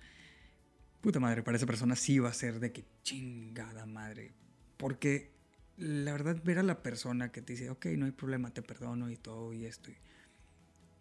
puta 1.02 1.20
madre, 1.20 1.44
para 1.44 1.58
esa 1.58 1.66
persona 1.66 1.96
sí 1.96 2.20
va 2.20 2.30
a 2.30 2.34
ser 2.34 2.60
de 2.60 2.72
que 2.72 2.86
chingada 3.04 3.86
madre. 3.86 4.34
Porque 4.78 5.32
la 5.78 6.12
verdad, 6.12 6.42
ver 6.44 6.60
a 6.60 6.64
la 6.64 6.84
persona 6.84 7.32
que 7.32 7.42
te 7.42 7.54
dice, 7.54 7.70
ok, 7.70 7.88
no 7.98 8.06
hay 8.06 8.12
problema, 8.12 8.54
te 8.54 8.62
perdono 8.62 9.10
y 9.10 9.18
todo 9.18 9.52
y 9.54 9.66
esto. 9.66 9.90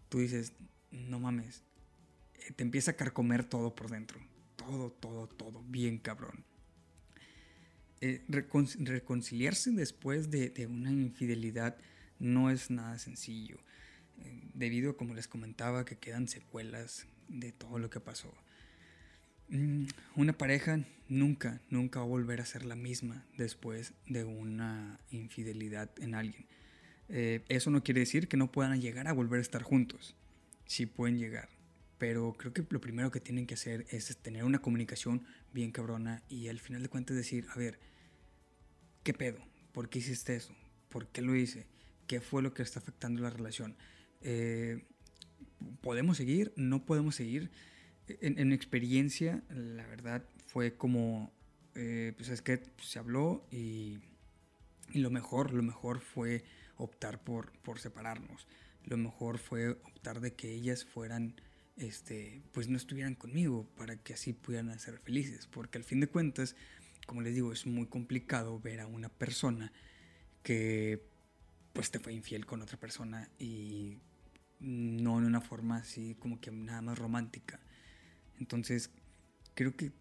Tú 0.09 0.19
dices, 0.21 0.55
no 0.91 1.21
mames, 1.21 1.63
eh, 2.35 2.53
te 2.53 2.63
empieza 2.63 2.93
a 2.93 2.97
carcomer 2.97 3.45
todo 3.45 3.75
por 3.75 3.91
dentro. 3.91 4.19
Todo, 4.57 4.91
todo, 4.91 5.27
todo, 5.27 5.63
bien 5.65 5.99
cabrón. 5.99 6.45
eh, 8.01 8.25
reconciliarse 8.29 9.71
después 9.73 10.31
de, 10.31 10.67
una 10.67 10.91
infidelidad 10.91 11.77
no 12.19 12.51
es 12.51 12.71
nada 12.71 12.99
sencillo, 12.99 13.59
eh, 14.19 14.51
debido, 14.55 14.97
como 14.97 15.15
les 15.15 15.29
comentaba, 15.29 15.85
que 15.85 15.99
quedan 15.99 16.29
secuelas 16.29 17.07
de 17.29 17.53
todo 17.53 17.79
lo 17.79 17.91
que 17.91 18.01
pasó. 18.01 18.33
Mm, 19.51 19.87
una 20.15 20.33
pareja 20.39 20.81
nunca, 21.09 21.61
nunca 21.71 21.99
va 21.99 22.05
a 22.05 22.09
volver 22.09 22.41
a 22.41 22.47
ser 22.47 22.65
la 22.65 22.77
misma 22.77 23.27
después 23.37 23.93
de 24.07 24.25
una 24.25 25.01
infidelidad 25.11 25.91
en 25.99 26.15
alguien. 26.15 26.47
Eh, 27.09 27.45
eso 27.49 27.71
no 27.71 27.83
quiere 27.83 28.01
decir 28.01 28.29
que 28.29 28.37
no 28.37 28.53
puedan 28.53 28.81
llegar 28.81 29.09
a 29.09 29.13
volver 29.13 29.39
a 29.39 29.43
estar 29.43 29.63
juntos. 29.63 30.15
Sí 30.67 30.87
pueden 30.87 31.19
llegar. 31.19 31.49
Pero 31.99 32.33
creo 32.35 32.53
que 32.53 32.65
lo 32.71 32.81
primero 32.81 33.11
que 33.11 33.21
tienen 33.21 33.47
que 33.47 33.55
hacer 33.55 33.87
es 33.91 34.17
tener 34.19 34.45
una 34.45 34.61
comunicación 34.61 35.25
bien 35.53 35.73
cabrona 35.73 36.23
y 36.29 36.49
al 36.49 36.61
final 36.61 36.83
de 36.83 36.89
cuentas 36.89 37.17
decir, 37.17 37.47
a 37.53 37.59
ver, 37.59 37.81
¿qué 39.03 39.13
pedo? 39.13 39.39
¿Por 39.73 39.91
qué 39.91 39.99
hiciste 39.99 40.37
eso? 40.37 40.55
¿Por 40.89 41.09
qué 41.09 41.23
lo 41.23 41.35
hice? 41.35 41.67
¿Qué 42.07 42.21
fue 42.21 42.41
lo 42.43 42.55
que 42.55 42.63
está 42.63 42.79
afectando 42.79 43.21
la 43.21 43.31
relación? 43.31 43.77
Eh, 44.23 44.85
¿Podemos 45.81 46.17
seguir? 46.17 46.53
¿No 46.57 46.87
podemos 46.87 47.17
seguir? 47.17 47.51
En, 48.21 48.49
mi 48.49 48.55
experiencia, 48.55 49.43
la 49.49 49.87
verdad, 49.87 50.25
fue 50.47 50.77
como, 50.77 51.33
eh, 51.75 52.13
pues 52.17 52.29
es 52.29 52.43
que 52.43 52.63
se 52.83 52.99
habló 52.99 53.47
y, 53.51 53.99
y, 54.93 55.01
lo 55.01 55.11
mejor, 55.11 55.53
lo 55.53 55.63
mejor 55.63 56.01
fue 56.01 56.45
optar 56.77 57.23
por, 57.23 57.53
por 57.61 57.79
separarnos. 57.79 58.47
Lo 58.85 58.97
mejor 58.97 59.39
fue 59.39 59.71
optar 59.71 60.21
de 60.21 60.35
que 60.35 60.53
ellas 60.53 60.85
fueran, 60.85 61.41
este, 61.77 62.43
pues 62.53 62.69
no 62.69 62.77
estuvieran 62.77 63.15
conmigo 63.15 63.69
para 63.77 63.97
que 63.97 64.15
así 64.15 64.33
pudieran 64.33 64.79
ser 64.79 64.99
felices. 64.99 65.47
Porque 65.47 65.79
al 65.79 65.85
fin 65.85 66.01
de 66.01 66.07
cuentas, 66.07 66.57
como 67.07 67.23
les 67.23 67.35
digo, 67.35 67.53
es 67.53 67.67
muy 67.67 67.87
complicado 67.87 68.59
ver 68.61 68.81
a 68.81 68.87
una 68.87 69.09
persona 69.09 69.73
que 70.43 71.03
pues 71.73 71.91
te 71.91 71.99
fue 71.99 72.13
infiel 72.13 72.47
con 72.47 72.63
otra 72.63 72.79
persona 72.79 73.29
y 73.39 73.99
no 74.61 75.19
en 75.19 75.25
una 75.25 75.41
forma 75.41 75.79
así 75.79 76.17
como 76.19 76.41
que 76.41 76.51
nada 76.51 76.83
más 76.83 76.99
romántica. 76.99 77.61
Entonces, 78.41 78.91
creo 79.55 79.77
que 79.77 79.93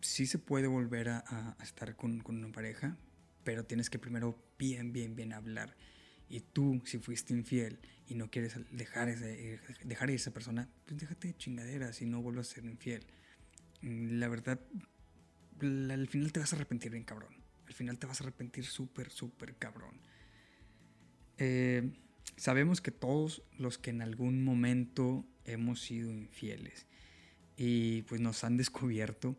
sí 0.00 0.26
se 0.26 0.38
puede 0.38 0.68
volver 0.68 1.08
a, 1.08 1.56
estar 1.62 1.96
con, 1.96 2.22
una 2.26 2.52
pareja, 2.52 2.96
pero 3.42 3.64
tienes 3.64 3.90
que 3.90 3.98
primero 3.98 4.38
bien, 4.58 4.92
bien, 4.92 5.16
bien 5.16 5.32
hablar. 5.32 5.76
Y 6.28 6.40
tú, 6.40 6.82
si 6.84 6.98
fuiste 6.98 7.32
infiel 7.32 7.80
y 8.06 8.14
no 8.14 8.30
quieres 8.30 8.54
dejar, 8.70 9.08
ese, 9.08 9.60
dejar 9.84 10.10
a 10.10 10.12
esa 10.12 10.32
persona, 10.32 10.68
pues 10.84 11.00
déjate 11.00 11.28
de 11.28 11.36
chingaderas 11.36 12.02
y 12.02 12.06
no 12.06 12.20
vuelvas 12.20 12.50
a 12.50 12.54
ser 12.54 12.64
infiel. 12.64 13.06
La 13.82 14.28
verdad, 14.28 14.60
al 15.60 16.08
final 16.08 16.32
te 16.32 16.40
vas 16.40 16.52
a 16.52 16.56
arrepentir 16.56 16.92
bien 16.92 17.04
cabrón. 17.04 17.34
Al 17.66 17.72
final 17.72 17.98
te 17.98 18.06
vas 18.06 18.20
a 18.20 18.24
arrepentir 18.24 18.64
súper, 18.64 19.10
súper 19.10 19.56
cabrón. 19.56 20.00
Eh, 21.38 21.92
sabemos 22.36 22.80
que 22.80 22.90
todos 22.90 23.42
los 23.58 23.78
que 23.78 23.90
en 23.90 24.02
algún 24.02 24.44
momento 24.44 25.24
hemos 25.44 25.80
sido 25.80 26.10
infieles 26.10 26.86
y 27.56 28.02
pues 28.02 28.20
nos 28.20 28.44
han 28.44 28.56
descubierto, 28.56 29.36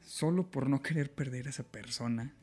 solo 0.00 0.50
por 0.50 0.68
no 0.68 0.82
querer 0.82 1.12
perder 1.12 1.46
a 1.46 1.50
esa 1.50 1.64
persona, 1.64 2.34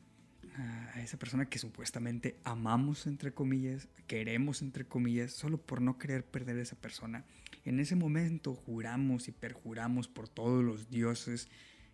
a 0.56 1.00
esa 1.00 1.18
persona 1.18 1.48
que 1.48 1.58
supuestamente 1.58 2.38
amamos 2.44 3.06
entre 3.06 3.32
comillas, 3.32 3.88
queremos 4.06 4.62
entre 4.62 4.86
comillas, 4.86 5.32
solo 5.32 5.58
por 5.58 5.80
no 5.80 5.98
querer 5.98 6.24
perder 6.24 6.58
a 6.58 6.62
esa 6.62 6.76
persona, 6.76 7.24
en 7.64 7.80
ese 7.80 7.96
momento 7.96 8.54
juramos 8.54 9.28
y 9.28 9.32
perjuramos 9.32 10.08
por 10.08 10.28
todos 10.28 10.62
los 10.62 10.90
dioses 10.90 11.48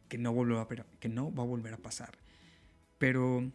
que 0.08 0.18
no, 0.18 0.30
a, 0.60 0.68
que 0.98 1.08
no 1.08 1.32
va 1.32 1.44
a 1.44 1.46
volver 1.46 1.74
a 1.74 1.78
pasar. 1.78 2.18
Pero 2.98 3.50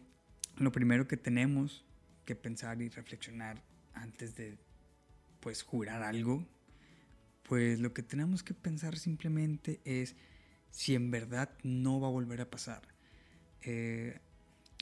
lo 0.56 0.72
primero 0.72 1.06
que 1.06 1.16
tenemos 1.16 1.84
que 2.24 2.34
pensar 2.34 2.80
y 2.80 2.88
reflexionar 2.88 3.62
antes 3.92 4.34
de 4.34 4.58
pues 5.40 5.62
jurar 5.62 6.02
algo, 6.02 6.46
pues 7.48 7.78
lo 7.78 7.92
que 7.94 8.02
tenemos 8.02 8.42
que 8.42 8.54
pensar 8.54 8.98
simplemente 8.98 9.80
es 9.84 10.16
si 10.70 10.94
en 10.94 11.10
verdad 11.10 11.50
no 11.62 12.00
va 12.00 12.08
a 12.08 12.10
volver 12.10 12.40
a 12.40 12.50
pasar. 12.50 12.82
Eh, 13.62 14.18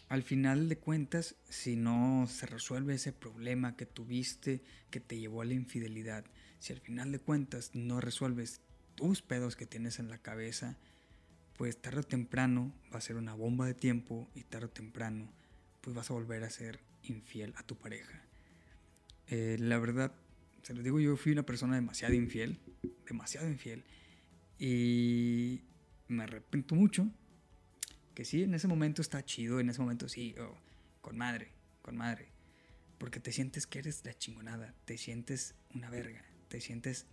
al 0.08 0.22
final 0.22 0.68
de 0.68 0.78
cuentas, 0.78 1.36
si 1.48 1.76
no 1.76 2.26
se 2.28 2.46
resuelve 2.46 2.94
ese 2.94 3.12
problema 3.12 3.76
que 3.76 3.86
tuviste 3.86 4.62
que 4.90 5.00
te 5.00 5.18
llevó 5.18 5.42
a 5.42 5.44
la 5.44 5.54
infidelidad, 5.54 6.24
si 6.58 6.72
al 6.72 6.80
final 6.80 7.12
de 7.12 7.18
cuentas 7.18 7.70
no 7.74 8.00
resuelves 8.00 8.60
tus 8.94 9.22
pedos 9.22 9.56
que 9.56 9.66
tienes 9.66 9.98
en 9.98 10.08
la 10.08 10.18
cabeza, 10.18 10.76
pues 11.56 11.80
tarde 11.80 12.00
o 12.00 12.04
temprano 12.04 12.72
va 12.92 12.98
a 12.98 13.02
ser 13.02 13.16
una 13.16 13.34
bomba 13.34 13.66
de 13.66 13.74
tiempo 13.74 14.28
y 14.34 14.42
tarde 14.42 14.66
o 14.66 14.70
temprano 14.70 15.30
pues 15.80 15.94
vas 15.94 16.10
a 16.10 16.14
volver 16.14 16.44
a 16.44 16.50
ser 16.50 16.80
infiel 17.02 17.52
a 17.56 17.62
tu 17.62 17.76
pareja. 17.76 18.22
Eh, 19.28 19.56
la 19.60 19.78
verdad, 19.78 20.12
se 20.64 20.74
lo 20.74 20.82
digo, 20.82 20.98
yo 20.98 21.16
fui 21.16 21.30
una 21.30 21.44
persona 21.44 21.76
demasiado 21.76 22.12
infiel, 22.14 22.58
demasiado 23.06 23.48
infiel, 23.48 23.84
y 24.58 25.60
me 26.08 26.24
arrepiento 26.24 26.74
mucho, 26.74 27.08
que 28.14 28.24
sí, 28.24 28.42
en 28.42 28.54
ese 28.54 28.66
momento 28.66 29.00
está 29.00 29.24
chido, 29.24 29.60
en 29.60 29.70
ese 29.70 29.80
momento 29.80 30.08
sí, 30.08 30.34
oh, 30.40 30.56
con 31.00 31.16
madre, 31.16 31.52
con 31.82 31.96
madre, 31.96 32.32
porque 32.98 33.20
te 33.20 33.30
sientes 33.30 33.68
que 33.68 33.78
eres 33.78 34.04
la 34.04 34.14
chingonada, 34.14 34.74
te 34.84 34.98
sientes 34.98 35.54
una 35.72 35.88
verga, 35.88 36.24
te 36.48 36.60
sientes 36.60 37.06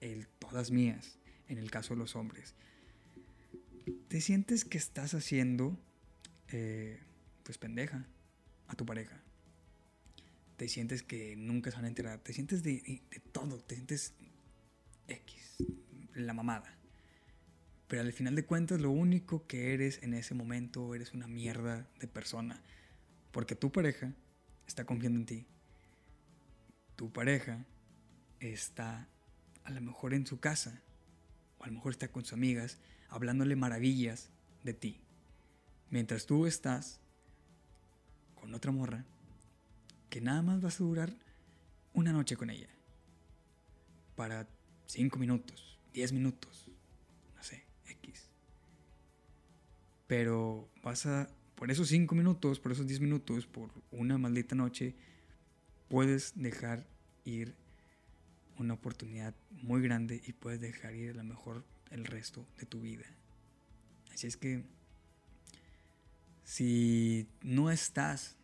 el 0.00 0.26
todas 0.26 0.72
mías, 0.72 1.20
en 1.46 1.58
el 1.58 1.70
caso 1.70 1.94
de 1.94 2.00
los 2.00 2.16
hombres 2.16 2.56
te 4.10 4.20
sientes 4.20 4.64
que 4.64 4.76
estás 4.78 5.14
haciendo, 5.14 5.78
eh, 6.48 7.00
pues 7.44 7.58
pendeja, 7.58 8.06
a 8.66 8.74
tu 8.74 8.84
pareja. 8.84 9.22
Te 10.60 10.68
sientes 10.68 11.02
que 11.02 11.36
nunca 11.36 11.70
se 11.70 11.76
van 11.76 11.86
a 11.86 11.88
enterar. 11.88 12.18
Te 12.18 12.34
sientes 12.34 12.62
de, 12.62 13.00
todo. 13.32 13.60
Te 13.60 13.76
sientes 13.76 14.12
X, 15.08 15.56
la 16.12 16.34
mamada. 16.34 16.76
Pero 17.88 18.02
al 18.02 18.12
final 18.12 18.34
de 18.34 18.44
cuentas, 18.44 18.78
lo 18.78 18.90
único 18.90 19.46
que 19.46 19.72
eres 19.72 20.02
en 20.02 20.12
ese 20.12 20.34
momento, 20.34 20.94
eres 20.94 21.14
una 21.14 21.26
mierda 21.26 21.88
de 21.98 22.06
persona. 22.08 22.62
Porque 23.30 23.54
tu 23.54 23.72
pareja 23.72 24.12
está 24.66 24.84
confiando 24.84 25.20
en 25.20 25.24
ti. 25.24 25.46
Tu 26.94 27.10
pareja 27.10 27.64
está 28.38 29.08
a 29.64 29.70
lo 29.70 29.80
mejor 29.80 30.12
en 30.12 30.26
su 30.26 30.40
casa. 30.40 30.82
O 31.56 31.64
a 31.64 31.68
lo 31.68 31.72
mejor 31.72 31.92
está 31.92 32.08
con 32.08 32.22
sus 32.22 32.34
amigas 32.34 32.76
hablándole 33.08 33.56
maravillas 33.56 34.28
de 34.62 34.74
ti. 34.74 35.00
Mientras 35.88 36.26
tú 36.26 36.44
estás 36.44 37.00
con 38.34 38.52
otra 38.52 38.72
morra 38.72 39.06
que 40.10 40.20
nada 40.20 40.42
más 40.42 40.60
vas 40.60 40.80
a 40.80 40.84
durar 40.84 41.16
una 41.94 42.12
noche 42.12 42.36
con 42.36 42.50
ella. 42.50 42.68
Para 44.16 44.46
5 44.86 45.18
minutos, 45.18 45.78
10 45.94 46.12
minutos, 46.12 46.66
no 47.36 47.42
sé, 47.42 47.64
X. 47.86 48.28
Pero 50.06 50.68
vas 50.82 51.06
a, 51.06 51.30
por 51.54 51.70
esos 51.70 51.88
5 51.88 52.14
minutos, 52.14 52.58
por 52.58 52.72
esos 52.72 52.86
10 52.86 53.00
minutos, 53.00 53.46
por 53.46 53.70
una 53.92 54.18
maldita 54.18 54.54
noche, 54.54 54.94
puedes 55.88 56.32
dejar 56.34 56.86
ir 57.24 57.54
una 58.58 58.74
oportunidad 58.74 59.34
muy 59.62 59.80
grande 59.80 60.20
y 60.26 60.32
puedes 60.32 60.60
dejar 60.60 60.94
ir 60.94 61.10
a 61.12 61.14
la 61.14 61.22
mejor 61.22 61.64
el 61.90 62.04
resto 62.04 62.46
de 62.58 62.66
tu 62.66 62.80
vida. 62.80 63.06
Así 64.12 64.26
es 64.26 64.36
que 64.36 64.64
si 66.44 67.28
no 67.42 67.70
estás 67.70 68.36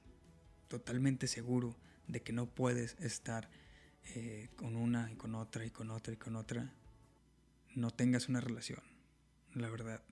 totalmente 0.69 1.27
seguro 1.27 1.77
de 2.09 2.23
que 2.23 2.33
no 2.33 2.47
puedes 2.47 2.97
estar 3.01 3.49
eh, 4.15 4.49
con 4.57 4.77
una 4.77 5.11
y 5.11 5.17
con 5.17 5.35
otra 5.35 5.65
y 5.65 5.71
con 5.71 5.91
otra 5.91 6.15
y 6.15 6.17
con 6.17 6.37
otra, 6.37 6.73
no 7.75 7.91
tengas 7.91 8.29
una 8.29 8.41
relación, 8.41 8.83
la 9.55 9.69
verdad. 9.69 10.03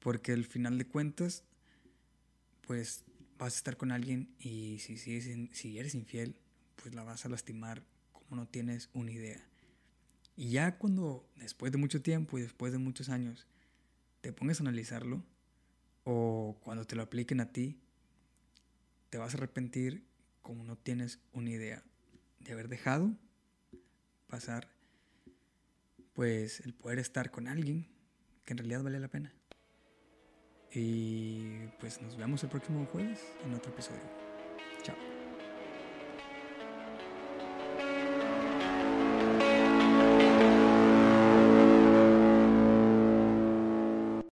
Porque 0.00 0.32
al 0.32 0.44
final 0.44 0.78
de 0.78 0.86
cuentas, 0.86 1.44
pues 2.66 3.04
vas 3.38 3.54
a 3.54 3.56
estar 3.56 3.76
con 3.76 3.92
alguien 3.92 4.34
y 4.38 4.78
si, 4.78 4.96
si, 4.96 5.20
si 5.52 5.78
eres 5.78 5.94
infiel, 5.94 6.36
pues 6.76 6.94
la 6.94 7.02
vas 7.02 7.24
a 7.24 7.28
lastimar 7.28 7.82
como 8.12 8.36
no 8.36 8.48
tienes 8.48 8.90
una 8.94 9.12
idea. 9.12 9.44
Y 10.36 10.50
ya 10.50 10.78
cuando, 10.78 11.28
después 11.36 11.70
de 11.72 11.78
mucho 11.78 12.02
tiempo 12.02 12.38
y 12.38 12.42
después 12.42 12.72
de 12.72 12.78
muchos 12.78 13.08
años, 13.08 13.46
te 14.20 14.32
pongas 14.32 14.60
a 14.60 14.64
analizarlo, 14.64 15.22
o 16.04 16.56
cuando 16.62 16.86
te 16.86 16.96
lo 16.96 17.02
apliquen 17.02 17.40
a 17.40 17.52
ti, 17.52 17.78
te 19.14 19.18
vas 19.18 19.32
a 19.32 19.36
arrepentir 19.36 20.02
como 20.42 20.64
no 20.64 20.74
tienes 20.74 21.20
una 21.32 21.48
idea 21.48 21.84
de 22.40 22.52
haber 22.52 22.66
dejado 22.66 23.12
pasar, 24.26 24.66
pues 26.14 26.58
el 26.58 26.74
poder 26.74 26.98
estar 26.98 27.30
con 27.30 27.46
alguien 27.46 27.86
que 28.44 28.54
en 28.54 28.58
realidad 28.58 28.82
vale 28.82 28.98
la 28.98 29.06
pena. 29.06 29.32
Y 30.72 31.68
pues 31.78 32.02
nos 32.02 32.16
vemos 32.16 32.42
el 32.42 32.50
próximo 32.50 32.86
jueves 32.86 33.20
en 33.44 33.54
otro 33.54 33.70
episodio. 33.70 34.02
Chao. 34.82 35.13